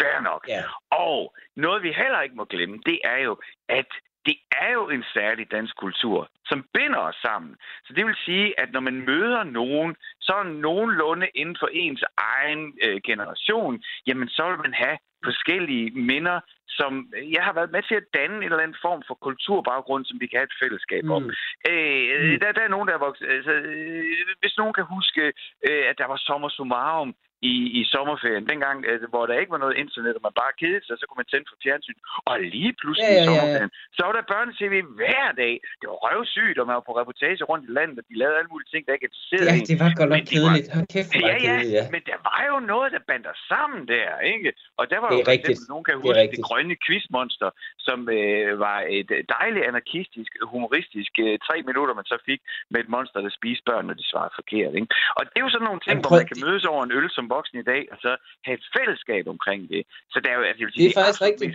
[0.00, 0.42] Fair nok.
[0.48, 0.62] Ja.
[0.90, 3.36] Og noget, vi heller ikke må glemme, det er jo,
[3.68, 3.90] at
[4.26, 7.56] det er jo en særlig dansk kultur, som binder os sammen.
[7.84, 12.04] Så det vil sige, at når man møder nogen, så er nogenlunde inden for ens
[12.16, 16.40] egen øh, generation, jamen så vil man have forskellige minder
[16.78, 16.92] som
[17.36, 20.26] jeg har været med til at danne en eller anden form for kulturbaggrund, som vi
[20.26, 21.22] kan have et fællesskab om.
[21.22, 21.30] Mm.
[21.70, 22.40] Øh, Mm.
[22.42, 23.26] der, der er nogen, der er vokset...
[23.36, 25.22] Altså, øh, hvis nogen kan huske,
[25.68, 27.14] øh, at der var sommer summarum
[27.52, 30.84] i, i sommerferien, dengang, altså, hvor der ikke var noget internet, og man bare kedede
[30.86, 31.98] sig, så kunne man tænde for fjernsyn.
[32.30, 33.38] Og lige pludselig Ja, ja, i ja, ja.
[33.38, 35.54] sommerferien, så var der børne-tv hver dag.
[35.80, 38.50] Det var røvsygt, og man var på reportage rundt i landet, og de lavede alle
[38.54, 40.66] mulige ting, der ikke interesserede Ja, det var godt nok var- kedeligt.
[40.76, 41.84] Hold kæft, var Ja, det ja, kedeligt, ja.
[41.94, 44.48] men der var jo noget, der bandt os sammen der, ikke?
[44.80, 45.54] Og der var Det jo er rigtigt.
[45.54, 46.42] eksempel, nogen kan Det huske det, rigtigt.
[46.48, 47.48] grønne quizmonster,
[47.88, 52.88] som øh, var et dejligt anarkistisk, humoristisk øh, tre minutter, man så fik med et
[52.94, 54.88] monster, der spiste børn, når de svarede forkert, ikke?
[55.16, 57.30] Og det er jo sådan nogle ting, hvor man kan mødes over en øl som
[57.36, 58.10] voksen i dag, og så
[58.46, 59.82] have et fællesskab omkring det.
[60.12, 61.54] Så der er jo, altså, jeg vil Det er sige, faktisk absolut rigtigt.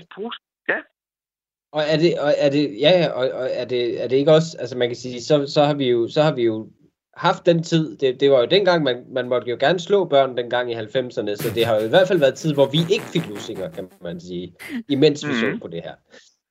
[0.71, 0.79] Ja,
[1.77, 4.31] Og er det, og er det, ja, ja, og, og er det, er det ikke
[4.31, 6.55] også, altså man kan sige, så, så har vi jo, så har vi jo
[7.19, 10.37] haft den tid, det, det var jo dengang, man, man måtte jo gerne slå børn
[10.37, 13.05] dengang i 90'erne, så det har jo i hvert fald været tid, hvor vi ikke
[13.05, 14.53] fik lusinger, kan man sige,
[14.89, 15.93] imens vi så på det her.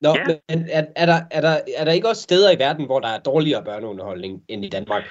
[0.01, 0.25] Nå, Ja.
[0.49, 3.09] men er, er, der, er, der, er der ikke også steder i verden, hvor der
[3.09, 5.05] er dårligere børneunderholdning end i Danmark?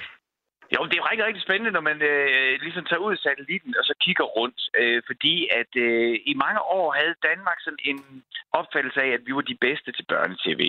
[0.74, 3.84] Jo, det er rigtig, rigtig spændende, når man øh, ligesom tager ud af satellitten og
[3.84, 4.60] så kigger rundt.
[4.80, 7.98] Øh, fordi at øh, i mange år havde Danmark sådan en
[8.52, 10.62] opfattelse af, at vi var de bedste til børnetv.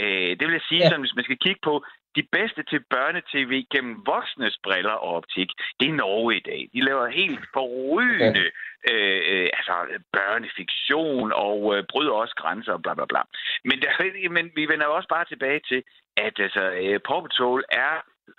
[0.00, 0.88] Øh, det vil jeg sige, Ja.
[0.88, 1.84] sådan, hvis man skal kigge på
[2.16, 6.68] de bedste til børnetv gennem voksnes briller og optik, det er Norge i dag.
[6.74, 8.44] De laver helt forrygende
[8.90, 9.74] øh, øh, altså,
[10.12, 13.22] børnefiktion og øh, bryder også grænser og bla bla bla.
[13.64, 13.90] Men, der,
[14.36, 15.82] men vi vender også bare tilbage til,
[16.16, 17.94] at altså, øh, Paw Patrol er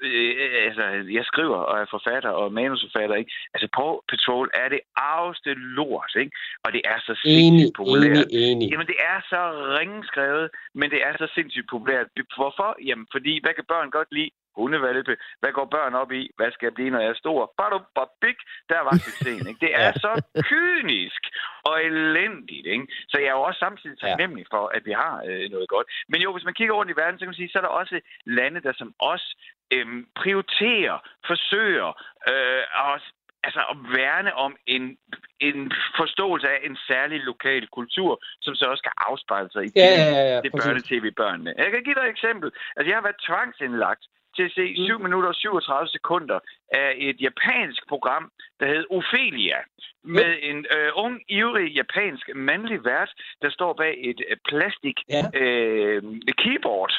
[0.07, 0.33] øh,
[0.67, 0.83] altså,
[1.17, 3.31] jeg skriver og er forfatter og manusforfatter, ikke?
[3.53, 6.31] Altså, Paw Patrol er det arveste lort, ikke?
[6.63, 8.27] Og det er så sindssygt populært.
[8.31, 8.67] enig, enig.
[8.71, 9.41] Jamen, det er så
[9.79, 10.49] ringskrevet,
[10.79, 12.07] men det er så sindssygt populært.
[12.37, 12.69] Hvorfor?
[12.87, 14.31] Jamen, fordi, hvad kan børn godt lide?
[14.55, 15.17] Hundevalpe.
[15.39, 16.31] Hvad går børn op i?
[16.37, 17.53] Hvad skal jeg blive, når jeg er stor?
[17.57, 17.85] Badum,
[18.21, 18.37] big.
[18.69, 19.65] Der var succesen, ikke?
[19.65, 20.11] Det er så
[20.49, 21.23] kynisk
[21.63, 22.87] og elendigt, ikke?
[23.09, 25.87] Så jeg er jo også samtidig taknemmelig for, at vi har øh, noget godt.
[26.09, 27.79] Men jo, hvis man kigger rundt i verden, så kan man sige, så er der
[27.81, 29.35] også lande, der som os
[29.73, 31.89] øhm, prioriterer, forsøger
[32.31, 33.01] øh, at,
[33.43, 34.97] altså at værne om en,
[35.39, 39.91] en forståelse af en særlig lokal kultur, som så også skal afspejle sig i Ja,
[40.01, 41.53] ja, ja, ja, det børne-tv-børnene.
[41.57, 42.51] Jeg kan give dig et eksempel.
[42.75, 44.03] Altså, jeg har været tvangsindlagt
[44.41, 44.85] til at se Mm.
[44.85, 46.39] 7 minutter og 37 sekunder
[46.73, 49.59] af et japansk program, der hed Ophelia,
[50.03, 55.23] med en øh, ung, ivrig japansk mandlig vært, der står bag et øh, plastik Ja.
[55.41, 56.03] øh,
[56.43, 56.93] keyboard.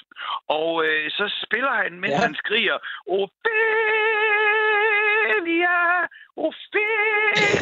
[0.48, 2.24] Og øh, så spiller han, mens ja.
[2.26, 2.76] han skriger,
[3.06, 4.21] Ophelia,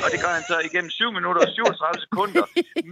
[0.04, 2.44] Og det gør han så igennem 7 minutter og 37 sekunder,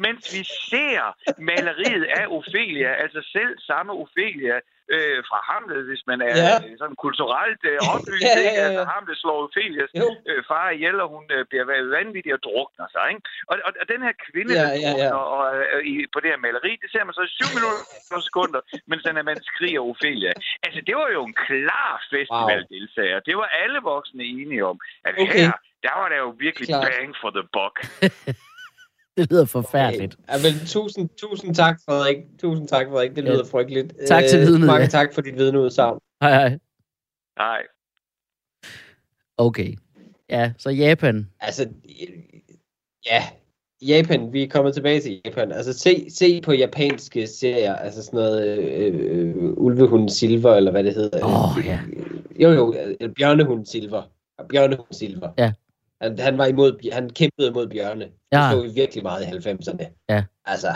[0.07, 1.03] mens vi ser
[1.51, 4.57] maleriet af Ophelia, altså selv samme Ophelia,
[4.97, 6.55] øh, fra Hamlet, hvis man er Ja.
[6.69, 6.77] ja.
[6.83, 8.61] sådan kulturelt øh, oplyst, Ja, ja, ikke?
[8.61, 8.67] ja, ja.
[8.69, 9.91] Altså Hamlet slår Ophelias
[10.31, 11.65] øh, far ihjel, og hun øh, bliver
[11.99, 13.23] vanvittig og drukner sig, ikke?
[13.51, 14.91] Og, og, og den her kvinde, Ja, ja, ja.
[14.91, 17.83] drukner og, øh, i, på det her maleri, det ser man så i 7 minutter
[18.17, 20.33] og sekunder, mens den her mand skriger Ophelia.
[20.67, 23.19] Altså, det var jo en klar festivaldeltager.
[23.29, 24.77] Det var alle voksne enige om,
[25.09, 25.33] at Okay.
[25.39, 26.85] her, der var der jo virkelig Klart.
[27.01, 27.77] bang for the buck.
[29.17, 30.17] Det lyder forfærdeligt.
[30.29, 32.17] Ja, men tusind, tusind tak, Frederik.
[32.41, 33.17] Tusind tak, Frederik.
[33.17, 33.31] Det Ja.
[33.33, 33.95] lyder frygteligt.
[34.09, 34.87] Tak til Øh, vidnet, Mange ja.
[34.89, 35.99] tak for dit vidneudsagn.
[36.23, 36.59] Hej, hej.
[37.39, 37.63] Nej.
[39.37, 39.75] Okay.
[40.31, 41.31] Ja, så Japan.
[41.41, 41.69] Altså,
[43.07, 43.23] ja,
[43.83, 45.53] Japan, vi er kommet tilbage til Japan.
[45.53, 50.85] Altså, se, se på japanske serier, altså sådan noget øh, øh, Ulvehund Silver, eller hvad
[50.85, 51.25] det hedder.
[51.27, 51.81] Åh, ja.
[52.43, 52.75] Jo, jo,
[53.17, 54.03] Bjørnehund Silver.
[54.49, 55.31] Bjørnehund Silver.
[55.39, 55.53] Ja.
[56.03, 58.05] Han, han, var imod, han kæmpede mod bjørne.
[58.05, 58.51] Det Ja.
[58.53, 60.05] så vi virkelig meget i 90'erne.
[60.09, 60.25] Ja.
[60.45, 60.69] Altså,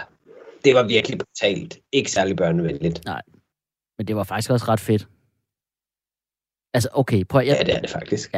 [0.64, 1.78] det var virkelig brutalt.
[1.92, 3.00] Ikke særlig børnevenligt.
[3.98, 5.08] Men det var faktisk også ret fedt.
[6.74, 8.34] Altså, okay, prøv Ja, jeg, det er det faktisk.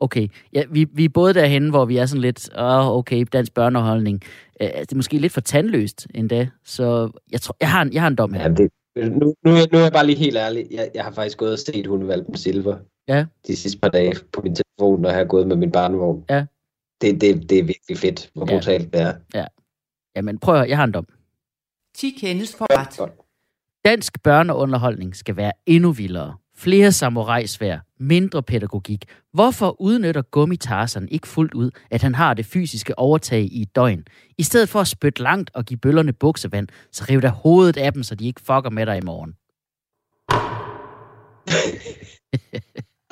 [0.00, 3.54] Okay, ja, vi, vi er både derhenne, hvor vi er sådan lidt, åh, okay, dansk
[3.54, 4.22] børneholdning.
[4.60, 8.02] Øh, det er måske lidt for tandløst endda, så jeg tror, jeg har en, jeg
[8.02, 8.42] har en dom her.
[8.42, 10.66] Ja, det, nu, nu, er- nu er jeg bare lige helt ærlig.
[10.70, 12.78] Jeg, jeg har faktisk gået og set hundevalpen Silver.
[13.08, 13.26] Ja.
[13.46, 16.24] De sidste par dage på min telefon, når jeg har gået med min barnevogn.
[16.30, 16.44] Ja.
[17.00, 18.56] Det, det, det er virkelig fedt, hvor Ja.
[18.56, 19.14] brutalt det er.
[20.16, 21.06] Jamen, prøv at jeg har en dom.
[21.94, 23.12] 10 kendes for ret.
[23.84, 26.36] Dansk børneunderholdning skal være endnu vildere.
[26.56, 29.04] Flere samurajsvær, mindre pædagogik.
[29.32, 34.04] Hvorfor udnytter gummitarsen ikke fuldt ud, at han har det fysiske overtag i et døgn?
[34.38, 37.92] I stedet for at spytte langt og give bøllerne buksevand, så riv der hovedet af
[37.92, 39.34] dem, så de ikke fucker med dig i morgen.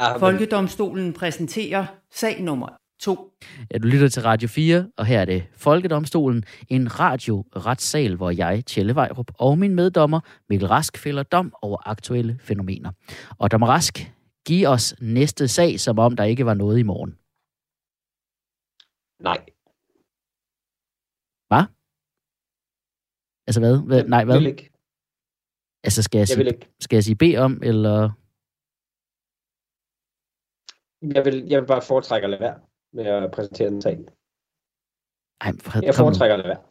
[0.02, 2.68] Ah, Folkedomstolen præsenterer sag nummer
[3.00, 3.32] 2.
[3.72, 8.66] Ja, du lytter til Radio 4, og her er det Folkedomstolen, en radio-retssal, hvor jeg,
[8.66, 12.90] Tjelle Vejrup, og min meddommer Mikkel Rask fælder dom over aktuelle fænomener.
[13.38, 14.12] Og dommer Rask,
[14.46, 17.12] giv os næste sag, som om der ikke var noget i morgen.
[19.22, 19.38] Nej.
[21.48, 21.64] Hvad?
[23.46, 23.86] Altså hvad?
[23.86, 24.04] hvad?
[24.04, 24.34] Nej, hvad?
[24.34, 24.70] Jeg vil ikke.
[25.84, 26.68] Altså skal jeg, Jeg vil sige, ikke.
[26.80, 28.10] skal jeg sige B om, eller...
[31.02, 32.58] Jeg vil, jeg vil bare foretrække at lade være
[32.92, 33.98] med at præsentere den sag.
[35.40, 36.62] Ej, Fred, Jeg foretrækker at lade være.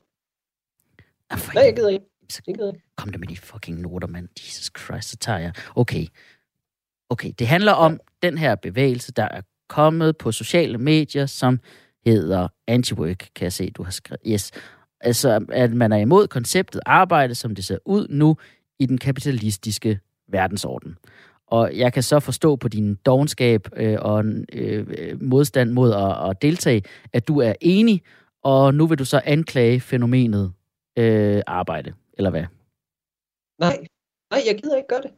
[1.30, 2.06] Ah, for Nej, jeg gider ikke.
[2.30, 2.86] Så Jeg gider ikke.
[2.98, 4.30] Kom der med de fucking noter, mand.
[4.39, 5.54] Jesus Christ, så tager jeg.
[5.76, 6.06] Okay.
[7.10, 11.60] Okay, det handler om den her bevægelse, der er kommet på sociale medier, som
[12.06, 14.22] hedder anti-work, kan jeg se, du har skrevet.
[14.28, 14.52] Yes.
[15.00, 18.38] Altså, at man er imod konceptet arbejde, som det ser ud nu
[18.80, 20.98] i den kapitalistiske verdensorden.
[21.52, 26.42] Og jeg kan så forstå på din dogenskab øh, og øh, modstand mod at, at
[26.42, 26.84] deltage,
[27.14, 28.02] at du er enig,
[28.44, 30.54] og nu vil du så anklage fænomenet
[30.98, 32.44] øh, arbejde, eller hvad?
[33.60, 33.78] Nej,
[34.32, 35.12] nej, jeg gider ikke gøre det.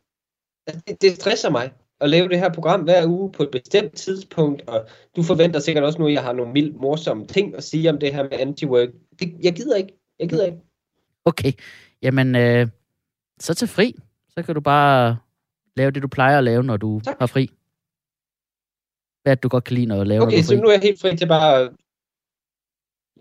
[0.68, 1.02] Altså, det.
[1.02, 4.88] Det stresser mig at lave det her program hver uge på et bestemt tidspunkt, og
[5.16, 7.98] du forventer sikkert også nu, at jeg har nogle mildt morsomme ting at sige om
[8.00, 9.18] det her med anti-work.
[9.20, 9.94] Det, jeg gider ikke.
[10.20, 10.58] Jeg gider ikke.
[11.26, 11.52] Okay,
[12.02, 12.68] jamen, øh,
[13.40, 13.96] så til fri.
[14.30, 15.18] Så kan du bare
[15.78, 17.16] lave det, du plejer at lave, når du Tak.
[17.20, 17.50] har fri.
[19.24, 20.56] Hvad er det, du godt kan lide, når du laver, når Okay, du er så
[20.56, 21.70] nu er jeg helt fri til bare...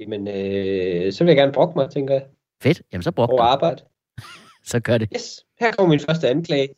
[0.00, 2.26] Jamen, øh, så vil jeg gerne brokke mig, tænker jeg,
[2.62, 3.82] Fedt, jamen så brug over arbejde.
[4.64, 5.08] Så gør det.
[5.14, 6.68] Yes, her kommer min første anklage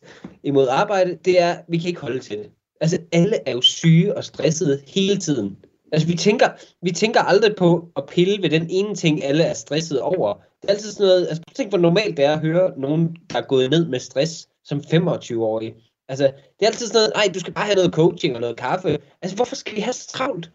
[0.43, 1.19] imod arbejde.
[1.25, 2.51] Det er, vi kan ikke holde til det.
[2.81, 5.57] Altså, alle er jo syge og stressede hele tiden.
[5.93, 6.49] Altså, vi tænker,
[6.83, 10.35] vi tænker aldrig på at pille ved den ene ting, alle er stresset over.
[10.35, 13.39] Det er altid sådan noget, altså tænk hvor normalt det er at høre nogen, der
[13.39, 15.75] er gået ned med stress som 25-årige.
[16.09, 18.57] Altså, det er altid sådan noget, nej, du skal bare have noget coaching og noget
[18.57, 18.99] kaffe.
[19.23, 20.51] Altså, hvorfor skal vi have så travlt?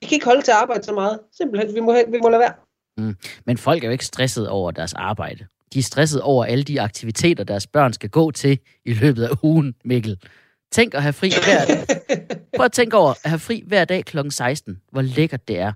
[0.00, 1.20] Vi kan ikke holde til at arbejde så meget.
[1.36, 2.54] Simpelthen, vi må, have, vi må lade være.
[3.46, 5.46] Men folk er jo ikke stresset over deres arbejde.
[5.72, 9.30] De er stresset over alle de aktiviteter, deres børn skal gå til i løbet af
[9.42, 10.18] ugen, Mikkel.
[10.72, 11.84] Tænk at have fri hver
[12.56, 14.18] Prøv at tænke over at have fri hver dag kl.
[14.30, 14.80] 16.
[14.92, 15.72] Hvor lækkert det er.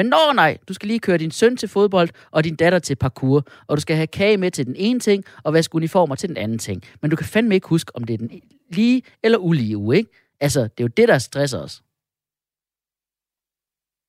[0.00, 2.96] Men nå nej, du skal lige køre din søn til fodbold og din datter til
[2.96, 6.28] parkour, og du skal have kage med til den ene ting, og vaske uniformer til
[6.28, 6.82] den anden ting.
[7.02, 8.30] Men du kan fandme ikke huske, om det er den
[8.68, 10.10] lige eller ulige uge, ikke?
[10.40, 11.82] Altså, det er jo det, der stresser os.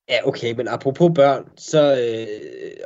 [0.08, 2.26] Ja, okay, men apropos børn så, øh,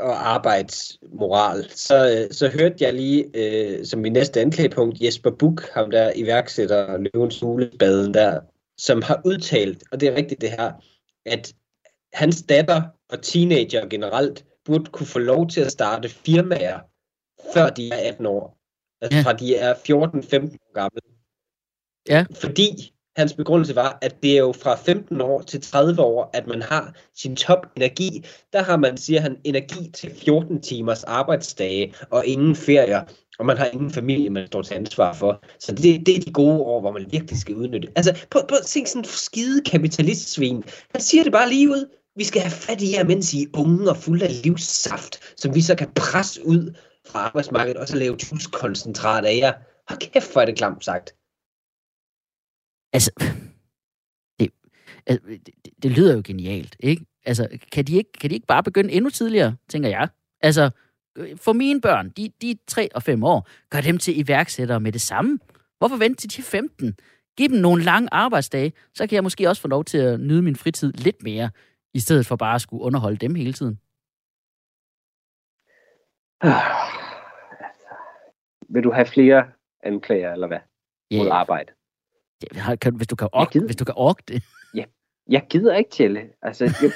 [0.00, 5.66] og arbejdsmoral, så, øh, så hørte jeg lige øh, som min næste anklagepunkt Jesper Buch,
[5.74, 8.40] ham der iværksætter løvens hulebaden der,
[8.78, 10.72] som har udtalt, og det er rigtigt det her,
[11.26, 11.54] at
[12.12, 16.78] hans datter og teenager generelt burde kunne få lov til at starte firmaer,
[17.54, 18.58] før de er 18 år.
[19.00, 19.22] Altså Ja.
[19.22, 21.00] fra de er 14-15 år gamle.
[22.08, 22.24] Ja.
[22.34, 26.46] Fordi hans begrundelse var, at det er jo fra 15 år til 30 år, at
[26.46, 28.24] man har sin top energi.
[28.52, 33.04] Der har man, siger han, energi til 14 timers arbejdsdage og ingen ferier,
[33.38, 35.42] og man har ingen familie, man står til ansvar for.
[35.58, 37.88] Så det, det er de gode år, hvor man virkelig skal udnytte.
[37.96, 40.64] Altså, prøv, prøv at se sådan en skide kapitalistsvin.
[40.92, 41.96] Han siger det bare lige ud.
[42.16, 45.54] Vi skal have fat i jer, mens I er unge og fulde af livssaft, som
[45.54, 46.74] vi så kan presse ud
[47.06, 49.52] fra arbejdsmarkedet, og så lave tuskoncentrat af jer.
[49.88, 51.14] Hold kæft, hvor er det klamt sagt.
[52.92, 53.10] Altså,
[54.40, 54.50] det,
[55.06, 57.06] altså, det, det- det lyder jo genialt, ikke?
[57.24, 60.08] Altså, kan de ikke, kan de ikke bare begynde endnu tidligere, tænker jeg?
[60.40, 60.70] Altså,
[61.36, 64.92] for mine børn, de, de er 3 og 5 år, gør dem til iværksættere med
[64.92, 65.38] det samme.
[65.78, 66.94] Hvorfor vente til de er 15?
[67.36, 70.42] Giv dem nogle lange arbejdsdage, så kan jeg måske også få lov til at nyde
[70.42, 71.50] min fritid lidt mere,
[71.96, 73.80] i stedet for bare at skulle underholde dem hele tiden.
[77.60, 77.88] altså,
[78.68, 79.48] vil du have flere
[79.82, 80.58] anklager, eller hvad?
[81.18, 81.72] Mod Ja, arbejde.
[82.40, 83.66] det, kan, hvis, du kan gider.
[83.66, 84.42] hvis du kan orke det.
[85.28, 86.30] Jeg gider ikke tælle.
[86.42, 86.90] Altså, jo,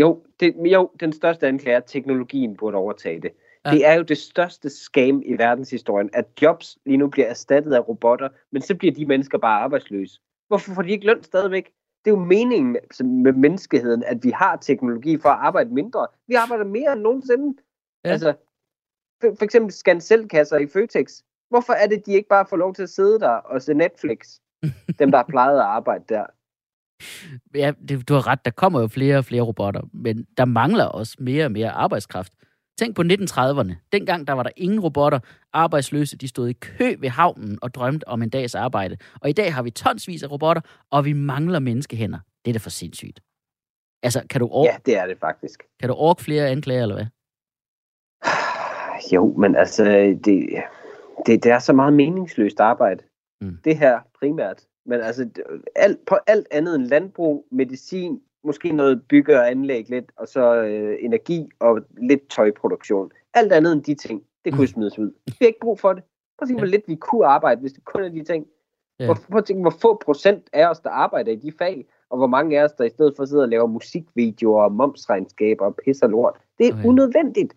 [0.00, 3.30] jo, det, jo, den største anklage er, at teknologien burde overtage det.
[3.64, 3.70] Ja.
[3.70, 3.74] Ja.
[3.76, 7.88] Det er jo det største scam i verdenshistorien, at jobs lige nu bliver erstattet af
[7.88, 10.20] robotter, men så bliver de mennesker bare arbejdsløse.
[10.48, 11.70] Hvorfor får de ikke løn stadigvæk?
[12.04, 16.06] Det er jo meningen med, med menneskeheden, at vi har teknologi for at arbejde mindre.
[16.28, 17.62] Vi arbejder mere end nogensinde.
[18.04, 18.10] Ja.
[18.10, 18.34] Altså,
[19.20, 21.22] for, for eksempel skanselkasser i Føtex.
[21.48, 24.18] Hvorfor er det, de ikke bare får lov til at sidde der og se Netflix?
[24.98, 26.26] Dem, der har plejet at arbejde der.
[27.54, 30.84] Ja, det, du har ret, der kommer jo flere og flere robotter, men der mangler
[30.84, 32.32] også mere og mere arbejdskraft.
[32.78, 33.74] Tænk på 1930'erne.
[33.92, 35.18] Dengang der var der ingen robotter.
[35.52, 38.96] Arbejdsløse, de stod i kø ved havnen og drømte om en dags arbejde.
[39.20, 42.18] Og i dag har vi tonsvis af robotter, og vi mangler menneskehænder.
[42.44, 43.20] Det er da for sindssygt.
[44.02, 45.62] Altså, kan du, ork, Ja, det er det faktisk.
[45.80, 47.06] kan du orke flere anklager, eller hvad?
[49.12, 50.48] Jo, men altså, det,
[51.26, 53.04] det, det er så meget meningsløst arbejde.
[53.40, 53.58] Mm.
[53.64, 54.62] Det her primært.
[54.86, 55.28] Men altså,
[55.76, 60.54] alt, på alt andet end landbrug, medicin, måske noget bygge og anlæg lidt, og så
[60.62, 63.10] øh, energi og lidt tøjproduktion.
[63.34, 64.62] Alt andet end de ting, det kunne Mm.
[64.62, 64.66] mm.
[64.66, 65.12] smides ud.
[65.26, 66.02] Vi har ikke brug for det.
[66.38, 68.46] Prøv at tænke, hvor lidt vi kunne arbejde, hvis det kun er de ting.
[69.00, 69.04] Ja.
[69.06, 69.14] Ja.
[69.14, 72.26] Prøv at tænke, hvor få procent af os, der arbejder i de fag, og hvor
[72.26, 76.06] mange af os, der i stedet for sidder og laver musikvideoer og momsregnskaber og pisser
[76.06, 76.34] lort.
[76.58, 76.78] Det er Okay.
[76.80, 76.88] okay.
[76.88, 77.52] unødvendigt.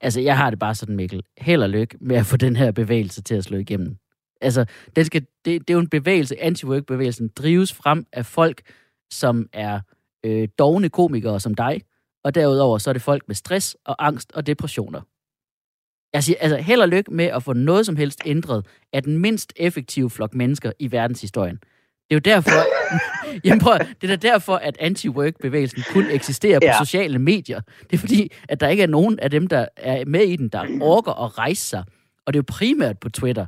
[0.00, 1.22] Altså, jeg har det bare sådan, Mikkel.
[1.38, 3.96] Held og lykke med at få den her bevægelse til at slå igennem.
[4.40, 4.64] Altså,
[4.96, 8.62] den skal, det, det er jo en bevægelse, anti-work-bevægelsen, drives frem af folk,
[9.12, 9.80] som er
[10.24, 11.82] øh, dogne komikere som dig,
[12.24, 15.00] og derudover så er det folk med stress og angst og depressioner.
[16.12, 19.18] Jeg siger, altså, held og lykke med at få noget som helst ændret af den
[19.18, 21.56] mindst effektive flok mennesker i verdenshistorien.
[22.10, 22.50] Det er jo derfor,
[23.44, 26.78] jamen prøv, det er derfor, at anti-work-bevægelsen kun eksisterer på Ja.
[26.84, 27.60] sociale medier.
[27.90, 30.48] Det er fordi, at der ikke er nogen af dem, der er med i den,
[30.48, 31.84] der orker at rejse sig.
[32.26, 33.46] Og det er jo primært på Twitter.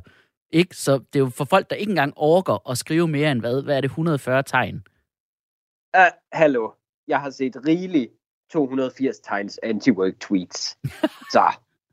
[0.51, 0.75] Ikke?
[0.75, 3.63] Så det er jo for folk, der ikke engang orker at skrive mere end, hvad,
[3.63, 4.83] hvad er det, 140 tegn?
[5.97, 6.71] Uh, hallo,
[7.07, 8.13] jeg har set rigeligt
[8.51, 10.77] 280 tegns anti-work tweets.
[11.33, 11.43] Så,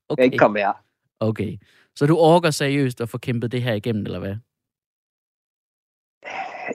[0.09, 0.25] okay.
[0.25, 0.73] Ikke kom her.
[1.21, 1.59] okay.
[1.95, 4.37] Så du orker seriøst at få kæmpet det her igennem, eller hvad?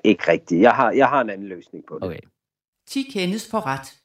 [0.03, 0.61] Ikke rigtigt.
[0.61, 2.03] Jeg har, jeg har en anden løsning på det.
[2.03, 2.19] Okay.
[2.87, 4.01] 10 kendes for ret.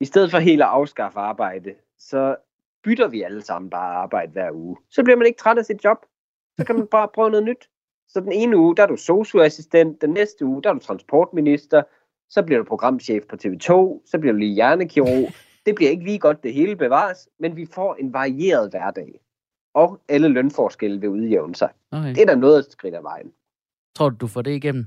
[0.00, 2.36] I stedet for helt at afskaffe arbejde, så
[2.84, 4.76] bytter vi alle sammen bare arbejde hver uge.
[4.90, 6.06] Så bliver man ikke træt af sit job.
[6.58, 7.68] Så kan man bare prøve noget nyt.
[8.12, 11.82] Så den ene uge, der er du socioassistent, den næste uge, der er du transportminister,
[12.30, 13.70] så bliver du programchef på TV2,
[14.06, 15.32] så bliver du lige hjernekirurg.
[15.66, 19.20] Det bliver ikke lige godt, det hele bevares, men vi får en varieret hverdag.
[19.74, 21.70] Og alle lønforskelle vil udjævne sig.
[21.90, 22.08] okay.
[22.08, 23.32] Det er der noget at skridt af vejen.
[23.94, 24.86] Tror du, du får det igennem?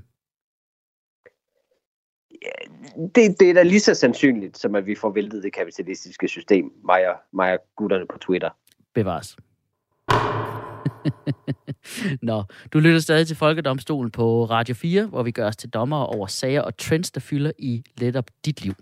[3.14, 6.72] Det, det er da lige så sandsynligt, som at vi får væltet det kapitalistiske system,
[6.84, 8.50] mig og, mig og gutterne på Twitter.
[8.94, 9.36] Bevares.
[12.22, 15.96] Nå, du lytter stadig til Folkedomstolen på Radio 4, hvor vi gør os til dommer
[15.96, 18.74] over sager og trends, der fylder i netop dit liv.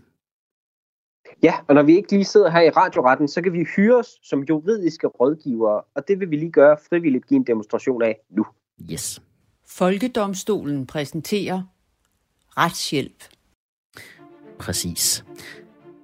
[1.42, 4.18] Ja, og når vi ikke lige sidder her i radioretten, så kan vi hyre os
[4.22, 8.46] som juridiske rådgivere, og det vil vi lige gøre frivilligt give en demonstration af nu.
[8.92, 9.22] Yes.
[9.66, 11.62] Folkedomstolen præsenterer
[12.56, 13.24] retshjælp.
[14.58, 15.24] Præcis.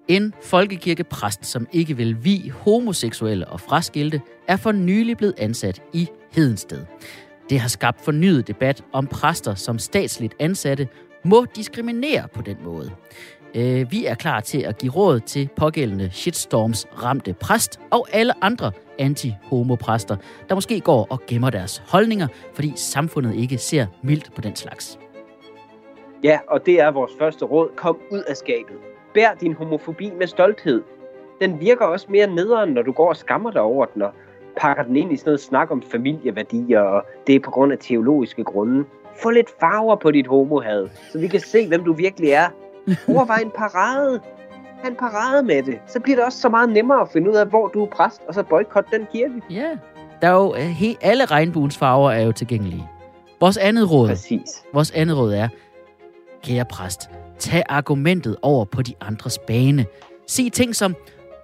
[0.08, 6.08] En folkekirkepræst, som ikke vil vi homoseksuelle og fraskilte, er for nylig blevet ansat i
[6.32, 6.84] Hedensted.
[7.50, 10.88] Det har skabt fornyet debat om præster som statsligt ansatte
[11.24, 12.90] må diskriminere på den måde.
[13.54, 18.44] Øh, Vi er klar til at give råd til pågældende shitstorms ramte præst og alle
[18.44, 20.16] andre anti-homo-præster,
[20.48, 24.98] der måske går og gemmer deres holdninger, fordi samfundet ikke ser mildt på den slags.
[26.24, 27.68] Ja, og det er vores første råd.
[27.76, 28.76] Kom ud af skabet.
[29.14, 30.82] Bær din homofobi med stolthed.
[31.40, 34.12] Den virker også mere nederen, når du går og skammer dig over den, og
[34.56, 37.78] pakker den ind i sådan noget snak om familieværdier, og det er på grund af
[37.80, 38.84] teologiske grunde.
[39.22, 42.48] Få lidt farver på dit homohad, så vi kan se, hvem du virkelig er.
[43.08, 44.20] Overvej en parade.
[44.82, 45.78] Ha' en parade med det.
[45.86, 48.20] Så bliver det også så meget nemmere at finde ud af, hvor du er præst,
[48.28, 49.34] og så boykot den kirke.
[49.50, 49.68] Ja,
[50.22, 52.88] der er jo øh, he, alle regnbuens farver er jo tilgængelige.
[53.40, 54.64] Vores andet råd, Præcis.
[54.74, 55.48] vores andet råd er,
[56.42, 59.86] kære præst, tag argumentet over på de andres bane.
[60.26, 60.94] Sig ting som,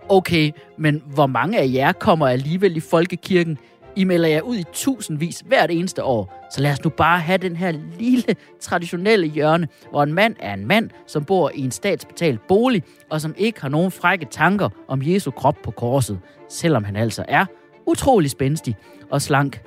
[0.09, 3.59] okay, men hvor mange af jer kommer alligevel i folkekirken?
[3.97, 6.49] I melder jer ud i tusindvis hvert eneste år.
[6.53, 10.55] Så lad os nu bare have den her lille traditionelle hjørne, hvor en mand er
[10.55, 14.69] en mand, som bor i en statsbetalt bolig, og som ikke har nogen frække tanker
[14.88, 17.47] om Jesu krop på korset, selvom han altså er
[17.87, 18.77] utrolig spændstig
[19.11, 19.62] og slank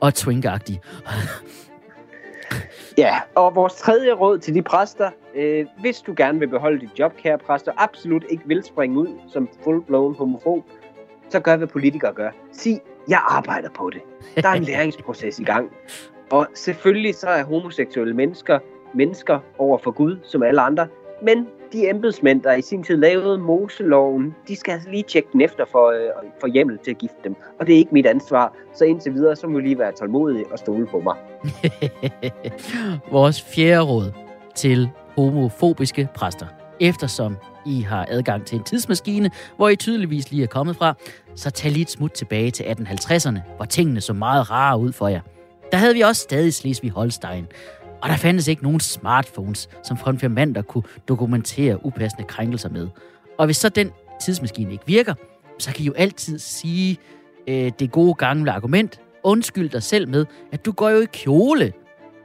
[0.00, 0.80] og twinkagtig.
[2.98, 5.10] Ja, og vores tredje råd til de præster.
[5.34, 9.08] Øh, hvis du gerne vil beholde dit job, kære præster, absolut ikke vil springe ud
[9.28, 10.64] som full-blown homofob,
[11.28, 12.30] så gør, hvad politikere gør.
[12.52, 14.02] Sig, jeg arbejder på det.
[14.42, 15.70] Der er en læringsproces i gang.
[16.30, 18.58] Og selvfølgelig så er homoseksuelle mennesker
[18.94, 20.88] mennesker over for Gud, som alle andre.
[21.22, 25.40] Men de embedsmænd, der i sin tid lavede Moseloven, de skal altså lige tjekke den
[25.40, 27.36] efter for, øh, for hjemmel til at gifte dem.
[27.60, 28.56] Og det er ikke mit ansvar.
[28.74, 31.16] Så indtil videre, så må vi lige være tålmodige og stole på mig.
[33.12, 34.12] Vores fjerde råd
[34.54, 36.46] til homofobiske præster.
[36.80, 40.94] Eftersom I har adgang til en tidsmaskine, hvor I tydeligvis lige er kommet fra,
[41.34, 45.08] så tag lige et smut tilbage til 1850'erne, hvor tingene så meget rare ud for
[45.08, 45.20] jer.
[45.72, 47.46] Der havde vi også stadig Slesvig-Holstein,
[48.02, 52.88] og der fandtes ikke nogen smartphones, som konfirmander kunne dokumentere upassende krænkelser med.
[53.38, 55.14] Og hvis så den tidsmaskine ikke virker,
[55.58, 56.98] så kan I jo altid sige
[57.48, 59.00] øh, det gode gamle argument.
[59.22, 61.72] Undskyld dig selv med, at du går jo i kjole.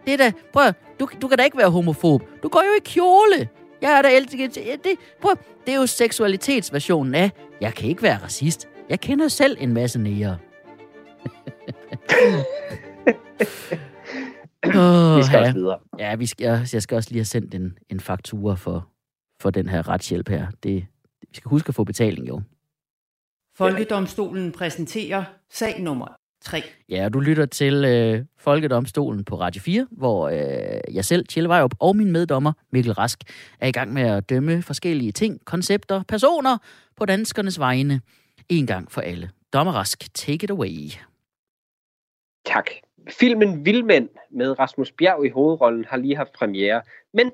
[0.05, 2.23] Det er da, prøv du, du kan da ikke være homofob.
[2.43, 3.49] Du går jo i kjole.
[3.81, 4.55] Jeg er da LGBT.
[4.55, 4.91] Det,
[5.21, 5.35] prøv,
[5.65, 7.31] det er jo seksualitetsversionen af,
[7.61, 8.67] jeg kan ikke være racist.
[8.89, 9.99] Jeg kender selv en masse
[14.67, 15.15] nære.
[15.17, 15.79] Vi skal også videre.
[15.99, 18.87] Ja, vi skal, jeg, jeg skal også lige have sendt en, en faktura for,
[19.41, 20.47] for den her retshjælp her.
[20.63, 20.85] Det,
[21.21, 22.41] vi skal huske at få betaling, jo.
[23.57, 26.07] Folkedomstolen præsenterer sag nummer
[26.41, 26.63] 3.
[26.89, 31.75] Ja, du lytter til øh, Folkedomstolen på Radio 4, hvor øh, jeg selv, Tjelle Vejrup,
[31.79, 33.19] og min meddommer, Mikkel Rask,
[33.59, 36.57] er i gang med at dømme forskellige ting, koncepter, personer
[36.95, 38.01] på danskernes vegne.
[38.49, 39.29] En gang for alle.
[39.53, 40.89] Dommer Rask, take it away.
[42.45, 42.65] Tak.
[43.09, 46.81] Filmen Vildmænd med Rasmus Bjerg i hovedrollen har lige haft premiere,
[47.13, 47.31] men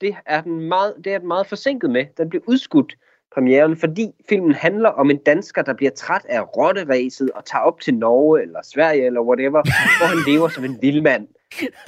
[0.00, 2.06] det er den meget, det er den meget forsinket med.
[2.16, 2.96] Den blev udskudt
[3.34, 7.80] premieren, fordi filmen handler om en dansker, der bliver træt af rotteræset og tager op
[7.80, 9.62] til Norge eller Sverige eller whatever,
[9.98, 11.28] hvor han lever som en vildmand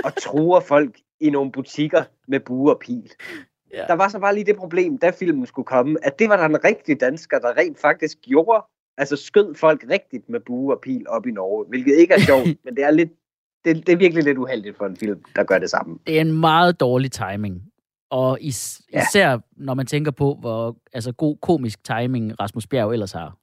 [0.04, 3.10] og truer folk i nogle butikker med bue og pil.
[3.72, 3.84] Ja.
[3.88, 6.44] Der var så bare lige det problem, da filmen skulle komme, at det var der
[6.44, 8.64] en rigtig dansker, der rent faktisk gjorde.
[8.98, 12.46] Altså skød folk rigtigt med bue og pil op i Norge, hvilket ikke er sjovt,
[12.64, 13.10] men det er lidt
[13.64, 15.98] det, det er virkelig lidt uheldigt for en film, der gør det samme.
[16.06, 17.62] Det er en meget dårlig timing.
[18.10, 19.02] Og is, Ja.
[19.02, 23.36] især når man tænker på, hvor altså, god komisk timing Rasmus Bjerg ellers har.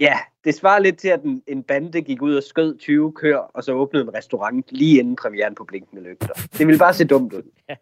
[0.00, 3.36] Ja, det svarer lidt til, at en, en bande gik ud og skød 20 kør,
[3.38, 6.34] og så åbnede en restaurant lige inden premieren på Blinkende Lygter.
[6.58, 7.42] Det ville bare se dumt ud.
[7.68, 7.74] Ja.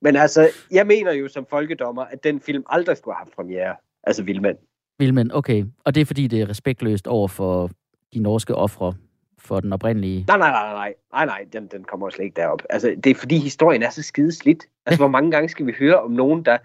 [0.00, 3.76] Men altså, jeg mener jo som folkedommer, at den film aldrig skulle have haft premiere.
[4.04, 4.56] Altså Vildmænd.
[4.98, 5.64] Vilmen, okay.
[5.84, 7.70] Og det er fordi, det er respektløst over for
[8.14, 8.94] de norske ofre
[9.38, 10.24] for den oprindelige...
[10.28, 12.62] Nej, nej, nej, nej, nej, nej, den, den kommer jo slet ikke derop.
[12.70, 14.64] Altså, det er fordi historien er så skideslidt.
[14.86, 16.58] Altså, hvor mange gange skal vi høre om nogen, der,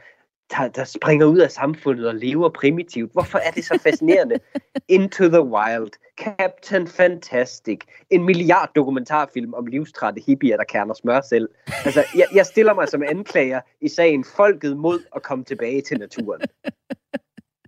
[0.51, 3.11] der, der springer ud af samfundet og lever primitivt?
[3.13, 4.35] Hvorfor er det så fascinerende?
[4.87, 11.49] Into the Wild, Captain Fantastic, en milliard dokumentarfilm om livstrætte hippier, der kerner smør selv.
[11.85, 15.99] Altså, jeg, jeg stiller mig som anklager i sagen Folket mod at komme tilbage til
[15.99, 16.41] naturen.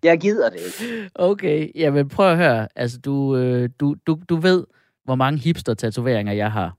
[0.03, 1.09] Jeg gider det ikke.
[1.15, 2.67] Okay, jamen prøv at høre.
[2.75, 4.65] Altså, du, øh, du, du, du ved,
[5.05, 6.77] hvor mange hipster-tatoveringer jeg har.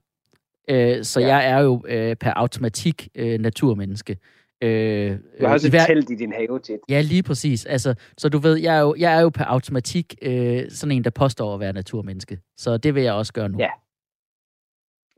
[0.69, 1.27] Øh, så Ja.
[1.27, 4.17] jeg er jo øh, per automatik øh, naturmenneske.
[4.61, 6.79] Øh, Du har også i et hver- telt i din have til.
[6.89, 7.65] Ja, lige præcis.
[7.65, 11.03] Altså, så du ved, jeg er jo, jeg er jo per automatik øh, sådan en,
[11.03, 12.39] der påstår at være naturmenneske.
[12.57, 13.57] Så det vil jeg også gøre nu.
[13.59, 13.69] Ja.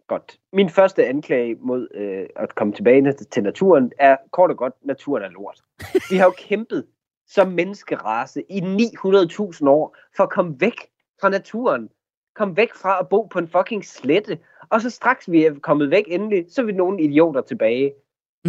[0.08, 0.38] Godt.
[0.54, 5.24] Min første anklage mod øh, at komme tilbage til naturen er kort og godt, naturen
[5.24, 5.60] er lort.
[6.12, 6.86] Vi har jo kæmpet
[7.28, 10.76] som menneskerace i 900.000 år for at komme væk
[11.22, 11.90] fra naturen.
[12.40, 14.40] Kom væk fra at bo på en fucking slette.
[14.70, 17.94] Og så straks vi er kommet væk endelig, så vi nogle idioter tilbage.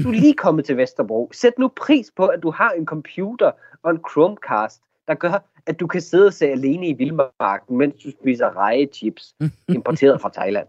[0.02, 1.30] Du er lige kommet til Vesterbro.
[1.32, 3.50] Sæt nu pris på, at du har en computer
[3.82, 8.02] og en Chromecast, der gør, at du kan sidde og se alene i vildmarken, mens
[8.02, 9.34] du spiser rejechips,
[9.78, 10.68] importeret fra Thailand.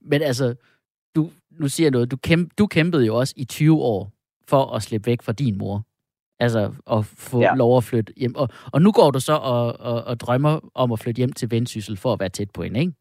[0.00, 0.54] Men altså,
[1.16, 2.10] du, nu siger jeg noget.
[2.10, 4.12] Du, kæmp, du kæmpede jo også i 20 år
[4.48, 5.82] for at slippe væk fra din mor.
[6.40, 7.46] Altså, at få Ja.
[7.46, 7.54] ja.
[7.54, 8.34] lov at flytte hjem.
[8.34, 11.50] Og, og nu går du så og, og, og drømmer om at flytte hjem til
[11.50, 12.92] Vendsyssel for at være tæt på hende, ikke?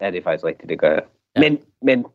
[0.00, 1.02] Ja, det er faktisk rigtigt, det gør jeg.
[1.36, 1.42] Ja.
[1.42, 1.50] Ja.
[1.50, 2.06] Men, men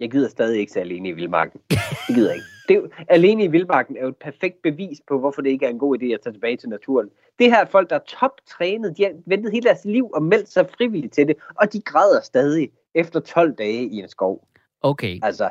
[0.00, 1.60] jeg gider stadig ikke se alene i vildmarken.
[1.70, 2.46] Det gider jeg ikke.
[2.68, 5.70] Det er alene i vildmarken er jo et perfekt bevis på, hvorfor det ikke er
[5.70, 7.08] en god idé at tage tilbage til naturen.
[7.38, 8.96] Det her er folk, der er toptrænet.
[8.96, 12.20] De har ventet hele deres liv og meldt sig frivilligt til det, og de græder
[12.22, 14.48] stadig efter 12 dage i en skov.
[14.82, 15.50] Okay, Altså,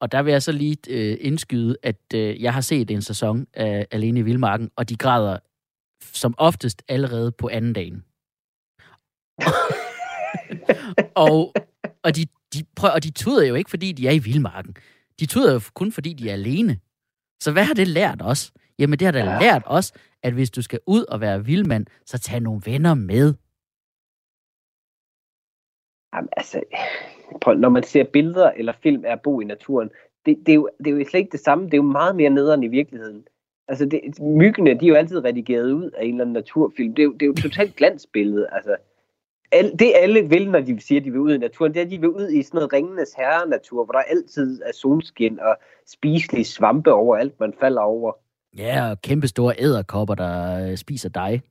[0.00, 3.46] og der vil jeg så lige øh, indskyde, at øh, jeg har set en sæson
[3.54, 5.38] af Alene i Vildmarken, og de græder
[6.02, 8.04] som oftest allerede på anden dagen.
[11.24, 11.54] og,
[12.02, 14.76] og, de, de prøv, og de tuder jo ikke, fordi de er i Vildmarken.
[15.20, 16.80] De tuder jo kun, fordi de er alene.
[17.42, 18.52] Så hvad har det lært os?
[18.78, 19.38] Jamen, det har da ja.
[19.40, 19.92] lært os,
[20.22, 23.34] at hvis du skal ud og være vildmand, så tag nogle venner med.
[26.14, 26.62] Jamen, altså,
[27.40, 29.90] prøv, når man ser billeder eller film af at bo i naturen,
[30.26, 31.64] det, det, er jo, det er jo slet ikke det samme.
[31.64, 33.24] Det er jo meget mere nederen i virkeligheden.
[33.68, 36.94] Altså, det, myggene, de er jo altid redigeret ud af en eller anden naturfilm.
[36.94, 38.46] Det er jo, det er jo et totalt glansbillede.
[38.52, 38.76] Altså,
[39.52, 41.84] al, det alle vil, når de siger, at de vil ud i naturen, det er,
[41.84, 45.56] at de vil ud i sådan noget ringenes herre-natur, hvor der altid er solskin og
[45.86, 48.12] spiselige svampe over alt, man falder over.
[48.58, 51.42] Ja, og kæmpe store æderkopper, der øh, spiser dig.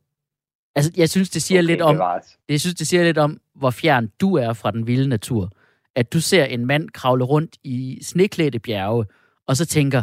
[0.76, 2.40] Altså, jeg synes, det siger okay, lidt om, bevares.
[2.50, 5.52] Jeg synes, det siger lidt om, hvor fjern du er fra den vilde natur.
[5.96, 9.06] At du ser en mand kravle rundt i sneklædte bjerge,
[9.48, 10.02] og så tænker,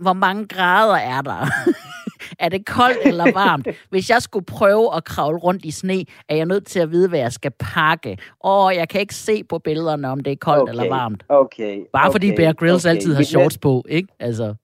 [0.00, 1.46] hvor mange grader er der?
[2.44, 3.68] er det koldt eller varmt?
[3.90, 7.08] Hvis jeg skulle prøve at kravle rundt i sne, er jeg nødt til at vide,
[7.08, 8.18] hvad jeg skal pakke.
[8.44, 11.24] Åh, jeg kan ikke se på billederne, om det er koldt Okay, eller varmt.
[11.28, 12.94] Okay, Bare okay, fordi Bear Grylls okay.
[12.94, 14.08] altid har shorts på, ikke?
[14.20, 14.54] Altså,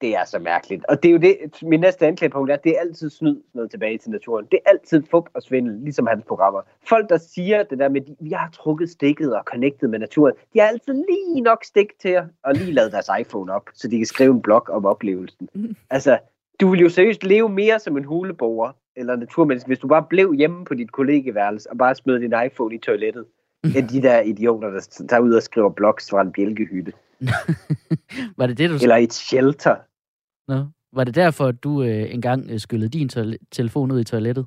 [0.00, 0.84] Det er så mærkeligt.
[0.88, 3.70] Og det er jo det, min næste anklagepunkt er, at det er altid snyd noget
[3.70, 4.46] tilbage til naturen.
[4.50, 6.60] Det er altid fup og svindel, ligesom hans programmer.
[6.88, 10.34] Folk, der siger det der med, at vi har trukket stikket og connectet med naturen,
[10.52, 13.88] de har altid lige nok stik til at og lige lavet deres iPhone op, så
[13.88, 15.48] de kan skrive en blog om oplevelsen.
[15.90, 16.18] Altså,
[16.60, 20.34] du vil jo seriøst leve mere som en huleboer eller naturmenneske, hvis du bare blev
[20.34, 23.24] hjemme på dit kollegeværelse og bare smed din iPhone i toilettet,
[23.76, 26.92] end de der idioter, der tager ud og skriver blogs fra en bjælkehytte.
[28.38, 28.74] var det det, du...
[28.74, 29.76] Eller et shelter.
[30.52, 34.04] Nå, var det derfor, at du øh, engang øh, skyllede din toilet- telefon ud i
[34.04, 34.46] toilettet?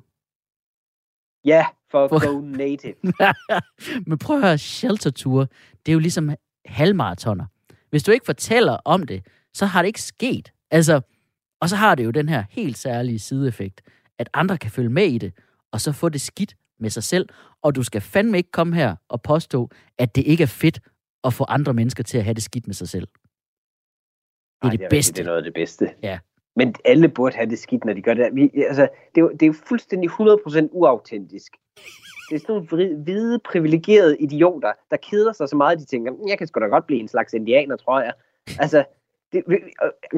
[1.44, 2.94] Ja, for For- at go native.
[4.08, 5.46] Men prøv at høre, shelterture,
[5.86, 6.30] det er jo ligesom
[6.66, 7.46] halvmaratoner.
[7.90, 10.52] Hvis du ikke fortæller om det, så har det ikke sket.
[10.70, 11.00] Altså,
[11.60, 13.80] og så har det jo den her helt særlige sideeffekt,
[14.18, 15.32] at andre kan følge med i det,
[15.72, 17.28] og så få det skidt med sig selv.
[17.62, 20.80] Og du skal fandme ikke komme her og påstå, at det ikke er fedt
[21.24, 23.06] at få andre mennesker til at have det skidt med sig selv.
[23.06, 23.18] Det
[24.62, 25.12] er Ej, det rigtigt, bedste.
[25.12, 25.94] Det er noget af det bedste.
[26.02, 26.18] Ja.
[26.56, 28.28] Men alle burde have det skidt, når de gør det.
[28.32, 28.82] Vi, altså,
[29.14, 31.52] det, er jo, det er jo fuldstændig 100% uautentisk.
[32.30, 36.28] Det er sådan nogle hvide, privilegerede idioter, der keder sig så meget, de tænker, "Mm,
[36.28, 38.12] jeg kan sgu da godt blive en slags indianer, tror jeg.
[38.58, 38.84] Altså,
[39.32, 39.44] det,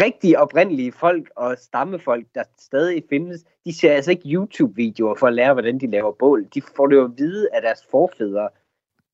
[0.03, 5.35] rigtige oprindelige folk og stammefolk, der stadig findes, de ser altså ikke YouTube-videoer for at
[5.35, 6.47] lære, hvordan de laver bål.
[6.55, 8.49] De får det jo at vide af deres forfædre.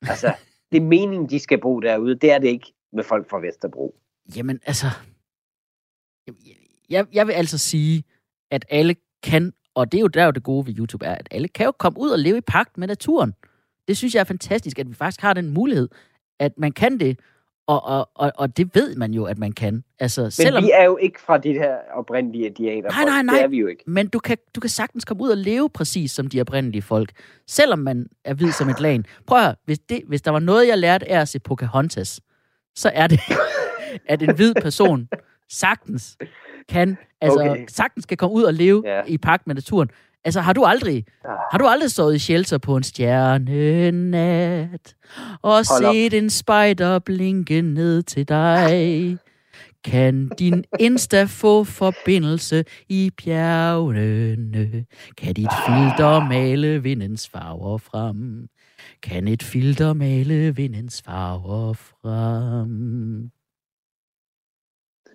[0.02, 0.32] Altså,
[0.72, 2.14] det er meningen, de skal bo derude.
[2.14, 3.94] Det er det ikke med folk fra Vesterbro.
[4.36, 4.86] Jamen, altså...
[6.90, 8.04] Jeg, jeg vil altså sige,
[8.50, 11.28] at alle kan, og det er jo der jo det gode ved YouTube er, at
[11.30, 13.34] alle kan jo komme ud og leve i pagt med naturen.
[13.88, 15.88] Det synes jeg er fantastisk, at vi faktisk har den mulighed,
[16.38, 17.18] at man kan det,
[17.70, 19.84] og, og, og, og det ved man jo, at man kan.
[19.98, 22.90] Altså, Men selvom, vi er jo ikke fra de her oprindelige indianer.
[22.90, 23.34] Nej, nej, nej.
[23.34, 23.82] Det er vi jo ikke.
[23.86, 27.10] men du kan, du kan sagtens komme ud og leve præcis som de oprindelige folk,
[27.46, 29.06] selvom man er hvid som et lagen.
[29.26, 32.20] Prøv at høre, hvis, det, hvis der var noget, jeg lærte af at se Pocahontas,
[32.74, 33.20] så er det,
[34.12, 35.08] at en hvid person
[35.50, 36.16] sagtens
[36.68, 37.64] kan, altså Okay.
[37.68, 39.02] sagtens kan komme ud og leve ja.
[39.06, 39.90] i pagt med naturen.
[40.24, 41.04] Altså, har du aldrig,
[41.50, 44.94] har du aldrig stået i shelter på en stjernenat
[45.42, 45.94] og Hold op.
[45.94, 49.18] set en spejder blinke ned til dig?
[49.84, 54.84] Kan din Insta få forbindelse i bjergene?
[55.18, 58.48] Kan dit filter male vindens farver frem?
[59.02, 63.30] Kan et filter male vindens farver frem?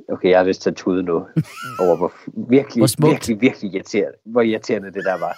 [0.09, 1.13] Okay, jeg har til at tude nu
[1.83, 2.13] over, hvor
[2.49, 3.11] virkelig, Hvor smukt.
[3.11, 5.37] virkelig, virkelig irriterende, hvor irriterende det der var.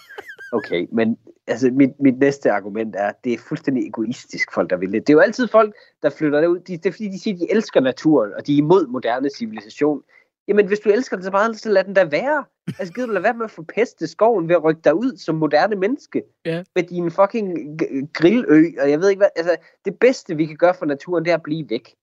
[0.52, 4.78] Okay, men altså, mit, mit næste argument er, at det er fuldstændig egoistisk folk, der
[4.78, 5.08] vil det.
[5.08, 6.60] Det er jo altid folk, der flytter derud.
[6.60, 9.30] De, det er fordi, de siger, at de elsker naturen, og de er imod moderne
[9.38, 10.02] civilisation.
[10.48, 12.44] Jamen, hvis du elsker den så meget, så lad den da være.
[12.80, 15.36] Altså, gider du lade være med at forpeste skoven ved at rykke dig ud som
[15.36, 16.24] moderne menneske?
[16.46, 16.64] Ja.
[16.76, 17.80] Med din fucking
[18.14, 19.30] grillø, og jeg ved ikke hvad.
[19.36, 19.56] Altså,
[19.86, 21.96] det bedste, vi kan gøre for naturen, det er at blive væk.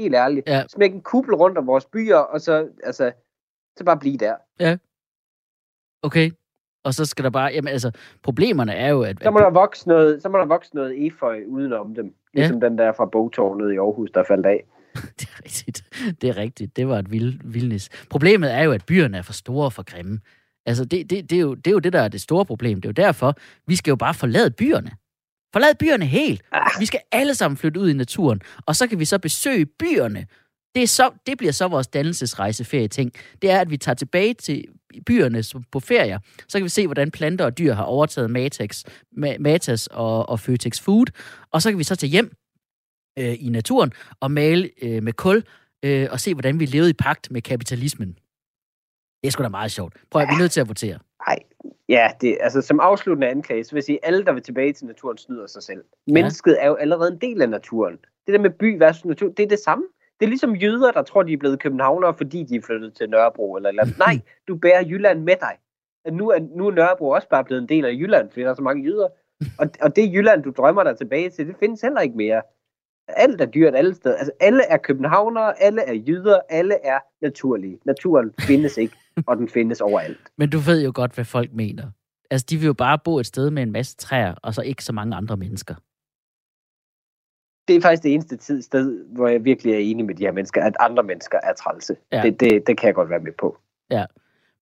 [0.00, 0.48] Helt ærligt.
[0.48, 0.64] Ja.
[0.68, 3.12] Smæk en kuppel rundt om vores byer, og så, altså,
[3.76, 4.34] så bare blive der.
[6.02, 6.30] Okay.
[6.84, 7.50] Og så skal der bare...
[7.52, 7.90] Jamen, altså,
[8.22, 9.16] problemerne er jo, at...
[9.22, 12.14] Så må der vokse noget, så må der vokse noget efeu udenom dem.
[12.34, 14.64] Ligesom den der fra bogtårnet i Aarhus, der faldt af.
[15.18, 15.84] Det er rigtigt.
[16.20, 16.76] Det er rigtigt.
[16.76, 17.88] Det var et vild, vildnis.
[18.10, 20.20] Problemet er jo, at byerne er for store og for grimme.
[20.66, 22.80] Altså, det, det, det, er jo, det er jo det, der er det store problem.
[22.80, 23.34] Det er jo derfor,
[23.66, 24.90] vi skal jo bare forlade byerne.
[25.52, 26.42] Forlade byerne helt.
[26.52, 26.70] Ah.
[26.80, 30.26] Vi skal alle sammen flytte ud i naturen, og så kan vi så besøge byerne.
[30.74, 33.12] Det, er så, det bliver så vores dannelsesrejseferie-ting.
[33.42, 34.64] Det er, at vi tager tilbage til
[35.06, 36.18] byerne på ferier.
[36.48, 38.84] Så kan vi se, hvordan planter og dyr har overtaget Matex,
[39.18, 41.06] Ma- Matas og, og Føtex Food.
[41.52, 42.36] Og så kan vi så tage hjem
[43.18, 45.44] øh, i naturen og male øh, med kul
[45.84, 48.08] øh, og se, hvordan vi levede i pagt med kapitalismen.
[49.22, 49.96] Det er sgu da meget sjovt.
[50.10, 50.98] Prøv at vi er nødt til at votere.
[51.92, 54.72] Ja, det, altså som afsluttende anklage, så vil jeg sige, at alle, der vil tilbage
[54.72, 55.84] til naturen, snyder sig selv.
[56.06, 57.98] Mennesket er jo allerede en del af naturen.
[58.26, 59.84] Det der med by versus natur, det er det samme.
[60.20, 63.10] Det er ligesom jøder, der tror, de er blevet københavnere, fordi de er flyttet til
[63.10, 63.84] Nørrebro eller eller.
[63.98, 65.58] Nej, du bærer Jylland med dig.
[66.12, 68.54] Nu, er, nu er Nørrebro også bare blevet en del af Jylland, fordi der er
[68.54, 69.08] så mange jøder.
[69.58, 72.42] Og, og det Jylland, du drømmer dig tilbage til, det findes heller ikke mere.
[73.08, 74.16] Alt er dyrt alle steder.
[74.16, 77.78] Altså, alle er københavnere, alle er jyder, alle er naturlige.
[77.84, 78.96] Naturen findes ikke,
[79.26, 80.18] og den findes overalt.
[80.38, 81.90] Men du ved jo godt, hvad folk mener.
[82.30, 84.84] Altså, de vil jo bare bo et sted med en masse træer, og så ikke
[84.84, 85.74] så mange andre mennesker.
[87.68, 90.32] det er faktisk det eneste tid, sted, hvor jeg virkelig er enig med de her
[90.32, 91.96] mennesker, at andre mennesker er trælse.
[92.12, 92.16] Ja.
[92.16, 92.22] Ja.
[92.22, 93.58] Det, det, det kan jeg godt være med på.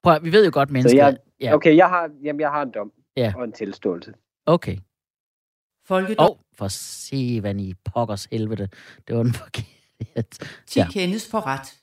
[0.03, 1.05] Prøv at, vi ved jo godt, mennesker...
[1.07, 3.32] jeg- ja, Okay, jeg har, jamen, jeg har en dom Ja.
[3.36, 4.14] og en tilståelse.
[4.47, 4.76] okay.
[5.86, 8.68] Folkedom oh, for se, hvad i pokkers helvede.
[9.08, 10.46] Det var den forkerte.
[10.66, 10.86] 10 ja.
[10.90, 11.80] kendes for ret.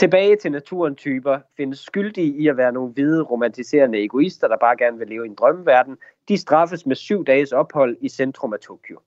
[0.00, 4.76] Tilbage til naturen typer findes skyldige i at være nogle hvide, romantiserende egoister, der bare
[4.76, 5.96] gerne vil leve i en drømmeverden.
[6.28, 8.98] De straffes med syv dages ophold i centrum af Tokyo.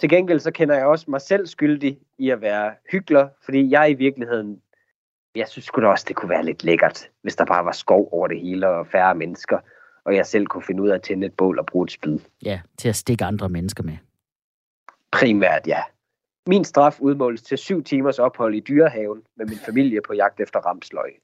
[0.00, 3.90] Til gengæld så kender jeg også mig selv skyldig i at være hyggelig, fordi jeg
[3.90, 4.60] i virkeligheden,
[5.34, 8.08] jeg synes sgu da også, det kunne være lidt lækkert, hvis der bare var skov
[8.12, 9.58] over det hele og færre mennesker,
[10.04, 12.18] og jeg selv kunne finde ud af at tænde et bål og bruge et spyd.
[12.44, 13.96] Ja, til at stikke andre mennesker med.
[15.12, 15.82] Primært, ja.
[16.46, 20.60] Min straf udmåles til syv timers ophold i dyrehaven med min familie på jagt efter
[20.60, 21.20] ramsløg.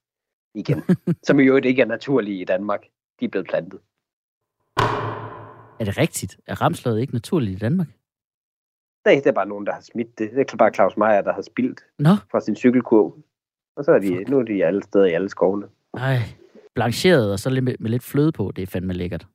[0.54, 0.82] Igen.
[1.26, 2.82] Som i øvrigt ikke er naturlige i Danmark.
[3.20, 3.80] De er blevet plantet.
[5.80, 6.36] Er det rigtigt?
[6.46, 7.88] Er ramsløget ikke naturligt i Danmark?
[9.04, 10.30] Nej, det er bare nogen, der har smidt det.
[10.32, 13.16] Det er bare Claus Meier, der har spildt Nå, fra sin cykelkurv.
[13.76, 14.28] Og så er de, Fuck.
[14.28, 15.66] nu er de alle steder i alle skovene.
[15.94, 16.18] ej.
[16.76, 19.26] Blancheret og så lidt med, med lidt fløde på, det er fandme lækkert.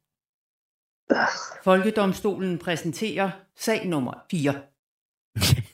[1.64, 4.54] Folkedomstolen præsenterer sag nummer 4.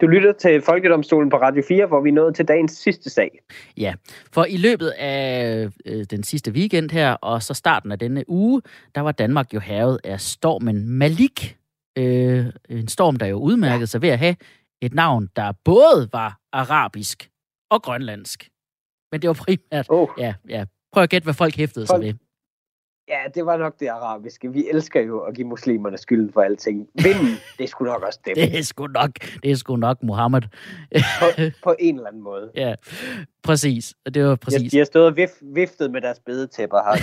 [0.00, 3.40] Du lytter til Folkedomstolen på Radio 4, hvor vi er nået til dagens sidste sag.
[3.76, 3.94] Ja,
[4.32, 8.62] for i løbet af øh, den sidste weekend her, og så starten af denne uge,
[8.94, 11.56] der var Danmark jo havet af stormen Malik.
[11.98, 14.36] Øh, en storm, der jo udmærkede sig ved at have
[14.80, 17.30] et navn, der både var arabisk
[17.70, 18.48] og grønlandsk.
[19.12, 19.86] Men det var primært...
[19.88, 20.08] Oh.
[20.18, 20.64] Ja, ja.
[20.96, 22.14] Prøv at gætte, hvad folk hæftede Folk- sig ved.
[23.08, 24.52] Ja, det var nok det arabiske.
[24.52, 26.86] Vi elsker jo at give muslimerne skylden for alting.
[27.02, 27.26] Vinden,
[27.58, 28.34] det sgu nok også dem.
[28.34, 29.10] Det er sgu nok,
[29.42, 30.42] det er sgu nok Mohammed.
[31.20, 31.26] På,
[31.64, 32.50] på en eller anden måde.
[32.54, 32.74] Ja,
[33.42, 33.94] præcis.
[34.14, 34.70] Det var De, præcis.
[34.72, 37.02] de har stået og vif, viftet med deres bedetæpper, har de.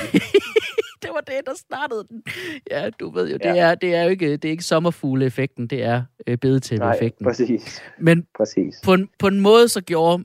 [1.03, 2.23] det var det, der startede den.
[2.71, 3.55] Ja, du ved jo, det, Ja.
[3.71, 7.25] er, det er jo ikke, det er ikke sommerfugle-effekten, det er øh, Nej, bedetæppe-effekten.
[7.25, 7.81] præcis.
[7.99, 8.81] Men præcis.
[8.83, 10.23] på en, på en måde så gjorde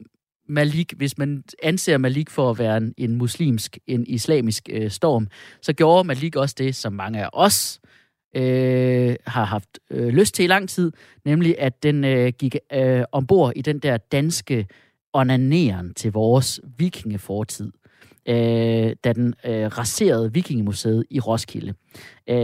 [0.48, 5.28] Malik, hvis man anser Malik for at være en, en muslimsk, en islamisk øh, storm,
[5.62, 7.80] så gjorde Malik også det, som mange af os
[8.36, 10.92] øh, har haft øh, lyst til i lang tid,
[11.24, 14.66] nemlig at den øh, gik øh, ombord i den der danske
[15.12, 17.72] onaneren til vores vikingefortid,
[18.28, 21.74] øh, da den øh, raserede Vikingemuseet i Roskilde.
[22.28, 22.36] Øh,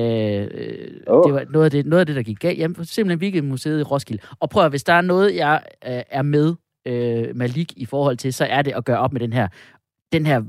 [1.06, 1.24] Åh.
[1.26, 2.58] Det var noget af det, noget af det, der gik galt.
[2.58, 4.22] Jamen, simpelthen Vikingemuseet i Roskilde.
[4.40, 6.54] Og prøv at, hvis der er noget, jeg øh, er med
[6.86, 9.48] øh, Malik i forhold til, så er det at gøre op med den her,
[10.12, 10.42] den her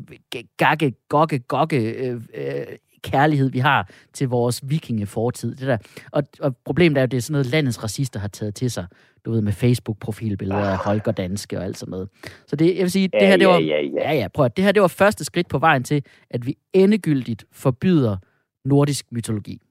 [0.57, 2.65] gakke, gokke, gokke øh, øh,
[3.03, 5.55] kærlighed, vi har til vores vikingefortid.
[5.55, 5.77] Det der.
[6.11, 8.87] Og, og problemet er jo, det er sådan noget, landets racister har taget til sig.
[9.25, 12.09] Du ved, med Facebook-profilbilleder af Holger Danske og alt sådan noget.
[12.47, 14.57] Så det, jeg vil sige, det her, det var, ja, ja, Ja, ja, prøv at,
[14.57, 18.17] det her det var første skridt på vejen til, at vi endegyldigt forbyder
[18.65, 19.61] nordisk mytologi.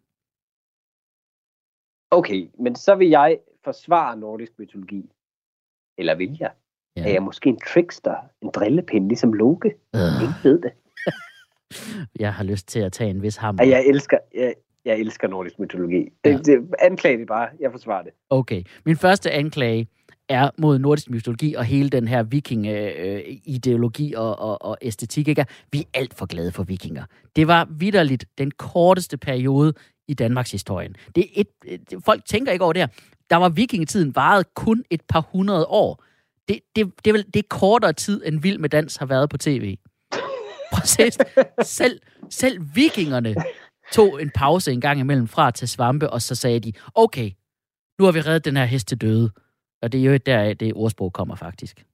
[2.10, 5.10] Okay, men så vil jeg forsvare nordisk mytologi.
[5.98, 6.50] Eller vil jeg?
[6.96, 7.02] Ja.
[7.02, 8.14] Er jeg måske en trickster?
[8.42, 9.68] En drillepind, ligesom Loke?
[9.94, 10.72] Øh, Ingen ved det.
[12.24, 13.64] jeg har lyst til at tage en vis hammer.
[13.64, 16.08] Jeg elsker, jeg, jeg elsker nordisk mytologi.
[16.24, 16.36] Det, Ja.
[16.38, 17.48] det, anklage det bare.
[17.60, 18.12] Jeg forsvarer det.
[18.30, 18.62] Okay.
[18.86, 19.88] Min første anklage
[20.28, 25.28] er mod nordisk mytologi og hele den her viking-ideologi og, og, og æstetik.
[25.28, 25.46] Ikke?
[25.72, 27.04] Vi er alt for glade for vikinger.
[27.36, 29.72] Det var vidderligt den korteste periode
[30.08, 30.96] i Danmarks historien.
[31.14, 32.88] Det er et, folk tænker ikke over det her.
[33.30, 36.04] Der var vikingetiden varet kun et par hundrede år.
[36.48, 39.30] Det, det, det, er, vel, det er kortere tid, end Vild med Dans har været
[39.30, 39.76] på tv.
[40.72, 41.18] Præcis.
[41.62, 42.00] Selv,
[42.30, 43.34] selv vikingerne
[43.92, 47.30] tog en pause en gang imellem fra at tage svampe, og så sagde de, okay,
[47.98, 49.30] nu har vi reddet den her hest til døde.
[49.82, 51.84] Og det er jo der, det ordsprog kommer faktisk.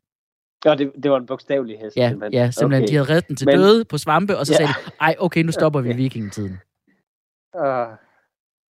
[0.64, 1.96] Ja, det, det var en bogstavelig hest.
[1.96, 2.32] Ja, simpelthen.
[2.40, 2.82] ja simpelthen.
[2.82, 2.90] Okay.
[2.92, 4.56] De havde reddet den til Men- døde på svampe, og så Ja.
[4.56, 6.60] sagde de, ej, okay, nu stopper vi vikingetiden.
[7.58, 7.62] Uh,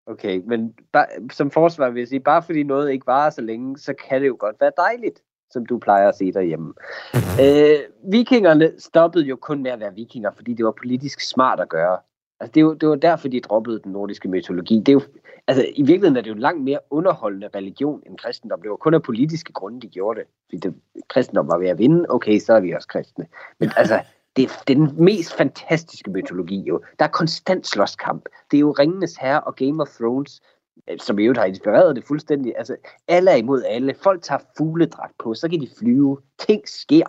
[0.10, 3.78] okay, men bare, som forsvar vil jeg sige, bare fordi noget ikke varer så længe,
[3.78, 5.20] så kan det jo godt være dejligt,
[5.52, 6.74] som du plejer at sige derhjemme.
[7.44, 7.80] øh,
[8.12, 11.98] vikingerne stoppede jo kun med at være vikinger, fordi det var politisk smart at gøre.
[12.40, 14.80] Altså, det, jo, det var derfor, de droppede den nordiske mytologi.
[14.80, 15.02] Det er jo,
[15.48, 18.62] altså, I virkeligheden er det jo langt mere underholdende religion end kristendom.
[18.62, 20.28] Det var kun af politiske grunde, de gjorde det.
[20.46, 20.76] Fordi det,
[21.08, 23.26] kristendom var ved at vinde, okay, så er vi også kristne.
[23.60, 24.00] Men altså,
[24.40, 26.82] det, det er den mest fantastiske mytologi jo.
[27.00, 28.26] Der er konstant slåskamp.
[28.52, 30.42] Det er jo Ringenes Herre og Game of Thrones,
[30.90, 32.54] øh, som i øvrigt har inspireret det fuldstændig.
[32.58, 32.76] Altså,
[33.08, 33.96] alle er imod alle.
[34.04, 36.18] Folk tager fugledragt på, så kan de flyve.
[36.48, 37.06] Ting sker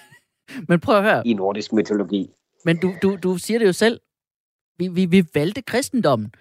[0.68, 2.30] Men prøv at høre, i nordisk mytologi.
[2.64, 4.00] men du, du, du siger det jo selv.
[4.78, 6.32] Vi, vi, vi valgte kristendommen.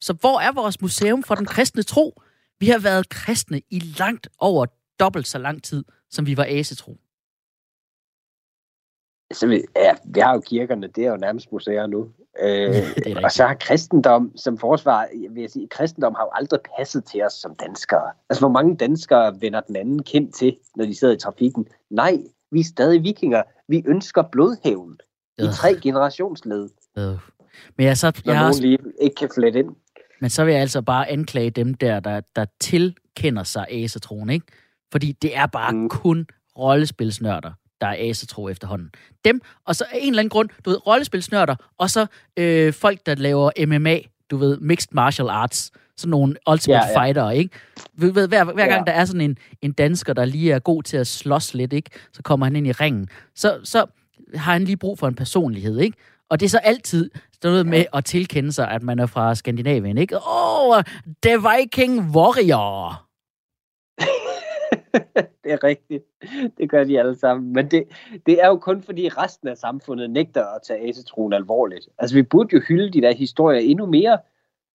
[0.00, 2.22] Så hvor er vores museum for den kristne tro?
[2.60, 4.66] Vi har været kristne i langt over
[5.00, 6.98] dobbelt så lang tid, som vi var asetro.
[9.32, 12.08] Så vi, ja, vi har jo kirkerne, det er jo nærmest museer nu.
[12.42, 17.04] Øh, og så har kristendom som forsvar, vil jeg sige, kristendom har jo aldrig passet
[17.04, 18.10] til os som danskere.
[18.30, 21.66] Altså, hvor mange danskere vender den anden kendt til, når de sidder i trafikken?
[21.90, 22.18] Nej,
[22.50, 23.42] vi er stadig vikinger.
[23.68, 24.96] Vi ønsker blodhævn
[25.38, 25.52] i Øh.
[25.52, 26.68] tre generationsled,
[26.98, 27.04] Øh.
[27.76, 29.68] Men, jeg, så, når jeg har nogen også, lige ikke kan flette ind.
[30.20, 34.46] men så vil jeg altså bare anklage dem der, der, der tilkender sig asetroen, ikke?
[34.92, 35.72] Fordi det er bare.
[35.72, 35.88] Mm.
[35.88, 36.26] kun
[36.58, 37.52] rollespilsnørder,
[37.82, 38.90] der er asetro efterhånden.
[39.24, 42.06] Dem, og så af en eller anden grund, du ved, rollespilsnørder, og så
[42.36, 43.98] øh, folk, der laver MMA,
[44.30, 47.50] du ved, mixed martial arts, sådan nogle ultimate ja, Ja, fighter, ikke?
[47.94, 48.92] Ved, ved, hver, hver gang Ja.
[48.92, 51.90] der er sådan en, en dansker, der lige er god til at slås lidt, ikke?
[52.12, 53.08] Så kommer han ind i ringen.
[53.34, 53.86] Så, så
[54.34, 55.96] har han lige brug for en personlighed, ikke?
[56.30, 57.10] Og det er så altid
[57.42, 60.16] noget med at tilkende sig, at man er fra Skandinavien, ikke?
[60.16, 60.82] Åh, oh,
[61.22, 63.06] The Viking Warrior!
[65.44, 66.04] det er rigtigt.
[66.58, 67.52] Det gør de alle sammen.
[67.52, 67.84] Men det,
[68.26, 71.88] det er jo kun fordi resten af samfundet nægter at tage asetroen alvorligt.
[71.98, 74.18] Altså, vi burde jo hylde de der historier endnu mere.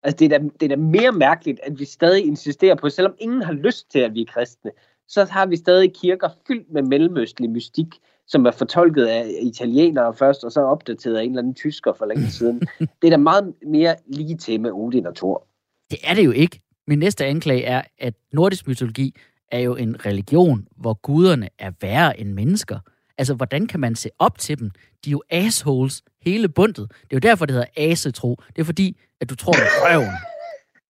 [0.03, 3.15] Altså, det er, da, det er da mere mærkeligt, at vi stadig insisterer på, selvom
[3.19, 4.71] ingen har lyst til, at vi er kristne,
[5.09, 7.87] så har vi stadig kirker fyldt med mellemøstlig mystik,
[8.27, 12.07] som er fortolket af italienere først, og så opdateret af en eller anden tysker for
[12.07, 12.61] længe siden.
[13.03, 15.47] det er da meget mere lige til med Odin og Thor.
[15.91, 16.61] Det er det jo ikke.
[16.87, 19.15] Min næste anklage er, at nordisk mytologi
[19.51, 22.79] er jo en religion, hvor guderne er værre end mennesker.
[23.19, 24.71] Altså, hvordan kan man se op til dem?
[25.05, 26.91] De er jo assholes, hele bundet.
[26.91, 28.37] Det er jo derfor, det hedder asetro.
[28.57, 30.17] Det er fordi, at du tror på røven.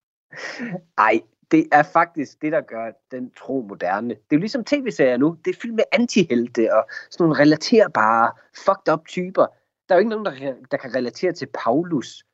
[0.99, 4.09] Ej, det er faktisk det, der gør den tro moderne.
[4.09, 5.37] Det er jo ligesom tv-serier nu.
[5.45, 8.33] Det er fyldt med antihelte og sådan nogle relaterbare,
[8.65, 9.47] fucked up typer.
[9.89, 12.25] Der er jo ikke nogen, der kan, der kan relatere til Paulus.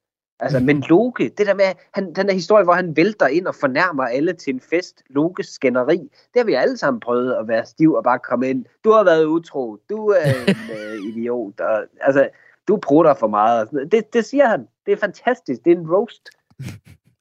[0.43, 1.65] Altså, men Loke, det der med,
[1.95, 5.47] han, den der historie, hvor han vælter ind og fornærmer alle til en fest, Lokes
[5.47, 8.65] skænderi, det har vi alle sammen prøvet at være stiv og bare komme ind.
[8.85, 12.29] Du har været utro, du er en uh, idiot, og, altså,
[12.69, 13.69] du prutter for meget.
[13.93, 14.67] Det, det siger han.
[14.87, 15.65] Det er fantastisk.
[15.65, 16.31] Det er en roast.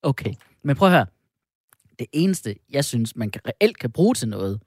[0.04, 1.06] Okay, men prøv at høre.
[2.00, 4.62] Det eneste, jeg synes, man kan, reelt kan bruge til noget,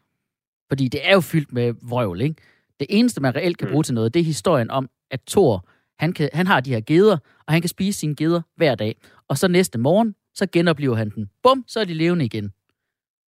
[0.68, 2.42] fordi det er jo fyldt med vrøvl, ikke?
[2.80, 3.84] Det eneste, man reelt kan bruge mm.
[3.84, 5.66] til noget, det er historien om, at Thor,
[5.98, 8.96] han, kan, han har de her geder, og han kan spise sine geder hver dag.
[9.28, 11.30] Og så næste morgen, så genoplever han den.
[11.42, 12.52] Bum, så er de levende igen.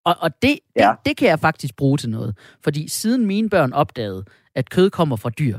[0.04, 0.90] Og, og det, ja.
[0.90, 2.38] det, det kan jeg faktisk bruge til noget.
[2.64, 5.58] Fordi siden mine børn opdagede, at kød kommer fra dyr,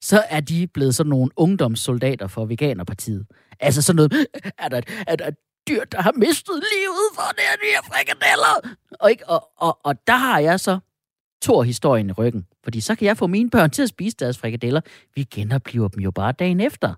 [0.00, 3.26] så er de blevet sådan nogle ungdomssoldater for Veganerpartiet.
[3.60, 4.26] Altså sådan noget,
[4.58, 5.36] er der, er der et
[5.68, 8.76] dyr, der har mistet livet for det her frikadeller?
[9.00, 10.78] Og, ikke, og, og, og der har jeg så
[11.42, 12.46] Thor-historien i ryggen.
[12.64, 14.80] Fordi så kan jeg få mine børn til at spise deres frikadeller.
[15.14, 16.94] Vi genoplever dem jo bare dagen efter.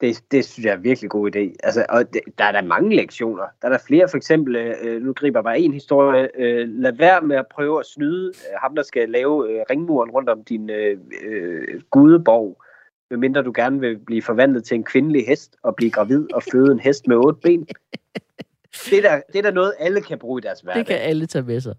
[0.00, 1.54] Det, det synes jeg er en virkelig god idé.
[1.62, 3.44] Altså, og det, der er der mange lektioner.
[3.62, 6.28] Der er der flere, for eksempel, øh, nu griber jeg bare en historie.
[6.38, 10.10] Øh, lad være med at prøve at snyde øh, ham, der skal lave øh, ringmuren
[10.10, 12.62] rundt om din øh, øh, gudeborg.
[13.10, 16.72] Medmindre du gerne vil blive forvandlet til en kvindelig hest og blive gravid og føde
[16.72, 17.66] en hest med otte ben.
[18.90, 20.78] Det er, der, det er der noget, alle kan bruge i deres hverdag.
[20.78, 21.74] Det kan alle tage med sig.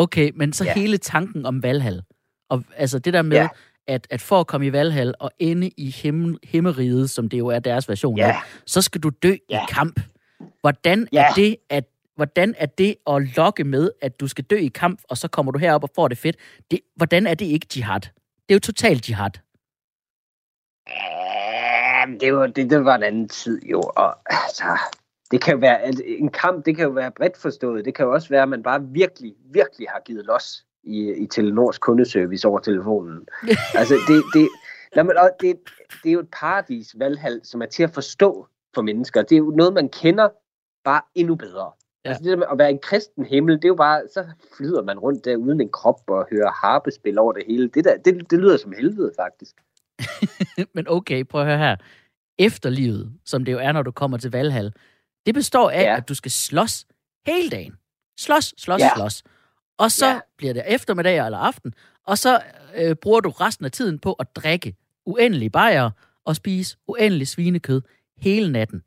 [0.00, 0.74] Okay, men så ja.
[0.74, 2.02] hele tanken om Valhall.
[2.48, 3.48] Og altså det der med, ja.
[3.86, 7.46] at, at for at komme i Valhall og ende i himmel, himmeriget, som det jo
[7.46, 8.28] er deres version, ja.
[8.28, 8.34] af,
[8.66, 9.62] så skal du dø ja.
[9.62, 10.00] i kamp.
[10.60, 11.24] Hvordan ja.
[11.24, 11.84] er det, at
[12.16, 15.52] hvordan er det at lokke med, at du skal dø i kamp, og så kommer
[15.52, 16.36] du herop og får det fedt?
[16.70, 18.00] Det, hvordan er det ikke jihad?
[18.00, 18.10] Det
[18.48, 19.30] er jo totalt jihad.
[20.88, 24.78] Ja, det var, det, det var en anden tid jo, og altså,
[25.30, 27.84] det kan jo være, at en kamp, det kan jo være bredt forstået.
[27.84, 31.26] Det kan jo også være, at man bare virkelig, virkelig har givet los i, i
[31.26, 33.28] Telenors kundeservice over telefonen.
[33.80, 34.48] altså, det, det,
[34.96, 35.58] når man, det,
[36.02, 39.22] det er jo et paradis, Valhall, som er til at forstå for mennesker.
[39.22, 40.28] Det er jo noget, man kender
[40.84, 41.70] bare endnu bedre.
[42.04, 42.08] Ja.
[42.08, 44.24] Altså det der med at være en kristen himmel, det er jo bare, så
[44.56, 47.68] flyder man rundt der uden en krop og hører harpespil over det hele.
[47.68, 49.54] Det, der, det, det lyder som helvede, faktisk.
[50.74, 51.76] Men okay, prøv at høre her.
[52.38, 54.72] Efterlivet, som det jo er, når du kommer til Valhall,
[55.26, 55.96] det består af, ja.
[55.96, 56.86] at du skal slås
[57.26, 57.74] hele dagen.
[58.18, 58.90] Slås, slås, ja.
[58.96, 59.22] slås.
[59.78, 60.20] Og så ja.
[60.36, 61.74] bliver det eftermiddag eller aften,
[62.06, 62.42] og så
[62.76, 65.90] øh, bruger du resten af tiden på at drikke uendelige bajer
[66.24, 67.82] og spise uendelig svinekød
[68.16, 68.82] hele natten.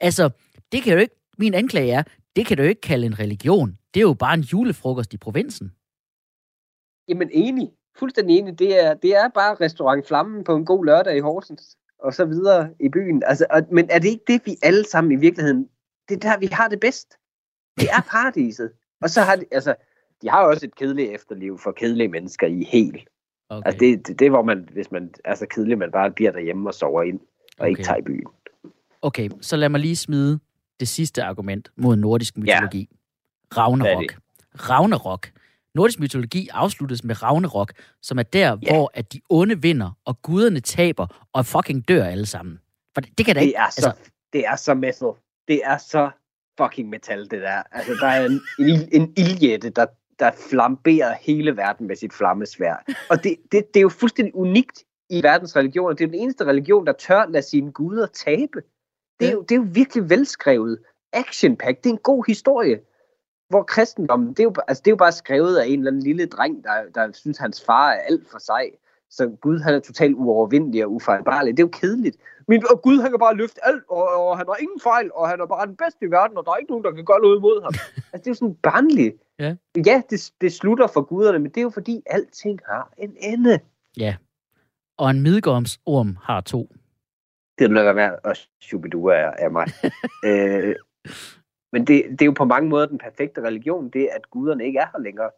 [0.00, 0.30] Altså,
[0.72, 2.02] det kan jo ikke, min anklage er,
[2.36, 3.78] det kan du jo ikke kalde en religion.
[3.94, 5.72] Det er jo bare en julefrokost i provinsen.
[7.08, 7.70] Jamen enig.
[7.98, 8.58] Fuldstændig enig.
[8.58, 12.24] Det er, det er bare restaurant Flammen på en god lørdag i Horsens og så
[12.24, 13.22] videre i byen.
[13.26, 15.68] Altså, og, men er det ikke det, vi alle sammen i virkeligheden
[16.08, 17.14] det er der, vi har det bedst.
[17.80, 18.72] Det er paradiset.
[19.00, 19.74] Og så har de, altså,
[20.22, 23.06] de har også et kedeligt efterliv for kedelige mennesker i hel.
[23.48, 23.66] Okay.
[23.66, 26.32] Altså det, det, det er, hvor man, hvis man er så kedelig, man bare bliver
[26.32, 27.26] derhjemme og sover ind, og
[27.58, 27.68] okay.
[27.68, 28.26] ikke tager i byen.
[29.02, 30.40] Okay, så lad mig lige smide
[30.80, 32.88] det sidste argument mod nordisk mytologi.
[32.90, 32.96] Ja.
[33.56, 34.16] Ragnarok.
[34.54, 35.30] Ragnarok.
[35.74, 38.72] Nordisk mytologi afsluttes med Ragnarok, som er der, ja.
[38.72, 42.58] hvor at de onde vinder, og guderne taber, og fucking dør alle sammen.
[42.94, 43.52] For det, det kan da ikke...
[43.52, 45.08] Det er så, altså, det er så metal
[45.48, 46.10] det er så
[46.60, 47.62] fucking metal, det der.
[47.72, 49.86] Altså, der er en, en, en ildjætte, der,
[50.18, 52.84] der flamberer hele verden med sit flammesvær.
[53.10, 55.94] Og det, det, det er jo fuldstændig unikt i verdens religioner.
[55.94, 58.62] Det er den eneste religion, der tør lade sine guder tabe.
[59.20, 60.78] Det er, jo, det er jo virkelig velskrevet.
[61.12, 61.78] action pack.
[61.78, 62.80] Det er en god historie.
[63.48, 66.02] Hvor kristendommen, det er, jo, altså, det er jo bare skrevet af en eller anden
[66.02, 68.70] lille dreng, der, der synes, hans far er alt for sej.
[69.10, 71.56] Så Gud han er totalt uovervindelig og ufejlbarlig.
[71.56, 72.16] Det er jo kedeligt.
[72.48, 75.28] Men og Gud han kan bare løfte alt, og, og han har ingen fejl, og
[75.28, 77.20] han er bare den bedste i verden, og der er ikke nogen, der kan gøre
[77.20, 77.74] noget imod ham.
[78.12, 79.16] altså, det er jo sådan barnligt.
[79.38, 79.56] Ja,
[79.86, 83.60] ja det, det slutter for guderne, men det er jo fordi, alting har en ende.
[83.96, 84.16] Ja,
[84.98, 86.74] og en midgårdsorm har to.
[87.58, 89.66] Det vil være og Shubidua er, er mig.
[90.28, 90.76] øh,
[91.72, 94.78] men det, det er jo på mange måder den perfekte religion, det at guderne ikke
[94.78, 95.30] er her længere.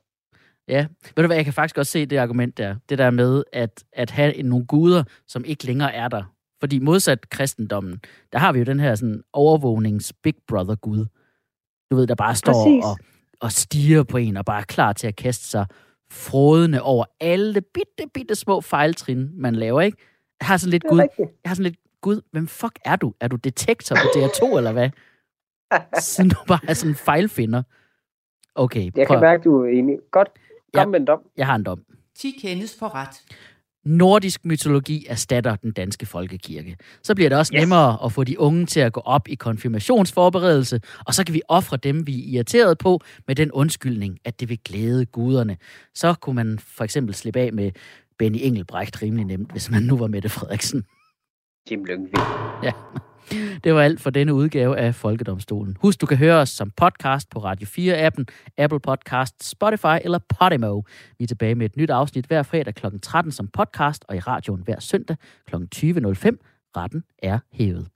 [0.71, 2.77] Ja, ved du hvad, jeg kan faktisk også se det argument der.
[2.89, 6.23] Det der med at, at have nogle guder, som ikke længere er der.
[6.61, 8.01] Fordi modsat kristendommen,
[8.33, 11.07] der har vi jo den her sådan overvågnings Big Brother Gud.
[11.91, 12.99] Du ved, der bare står og,
[13.41, 15.67] og stiger på en og bare er klar til at kaste sig
[16.11, 19.99] frådende over alle bitte, bitte små fejltrin, man laver, ikke?
[20.41, 23.15] Jeg har sådan lidt, gud, jeg har sådan lidt, gud, hvem fuck er du?
[23.21, 24.91] Er du detektor på DR2, eller hvad?
[26.03, 27.63] Siden du bare er sådan en fejlfinder.
[28.55, 29.17] Okay, Jeg prøv.
[29.17, 29.99] kan mærke, du er enig.
[30.11, 30.29] Godt.
[30.75, 30.87] Kom Ja.
[30.87, 31.19] med en dom.
[31.37, 31.81] jeg har en dom.
[32.19, 33.23] 10 kendes for ret.
[33.85, 36.77] nordisk mytologi erstatter den danske folkekirke.
[37.03, 37.61] Så bliver det også Yes.
[37.61, 41.43] nemmere at få de unge til at gå op i konfirmationsforberedelse, og så kan vi
[41.49, 45.57] ofre dem, vi er irriteret på, med den undskyldning, at det vil glæde guderne.
[45.95, 47.71] Så kunne man for eksempel slippe af med
[48.19, 50.85] Benny Engelbrecht rimelig nemt, hvis man nu var Mette Frederiksen.
[51.71, 52.23] Jim Lyngvild.
[52.63, 52.73] Ja.
[53.65, 55.77] Det var alt for denne udgave af Folkedomstolen.
[55.81, 58.25] Husk, du kan høre os som podcast på Radio 4-appen,
[58.59, 60.83] Apple Podcast, Spotify eller Podimo.
[61.19, 62.87] Vi er tilbage med et nyt afsnit hver fredag kl.
[63.03, 65.17] 13 som podcast og i radioen hver søndag
[65.47, 65.55] kl.
[65.57, 65.63] 20.05.
[66.77, 67.89] Retten er hævet.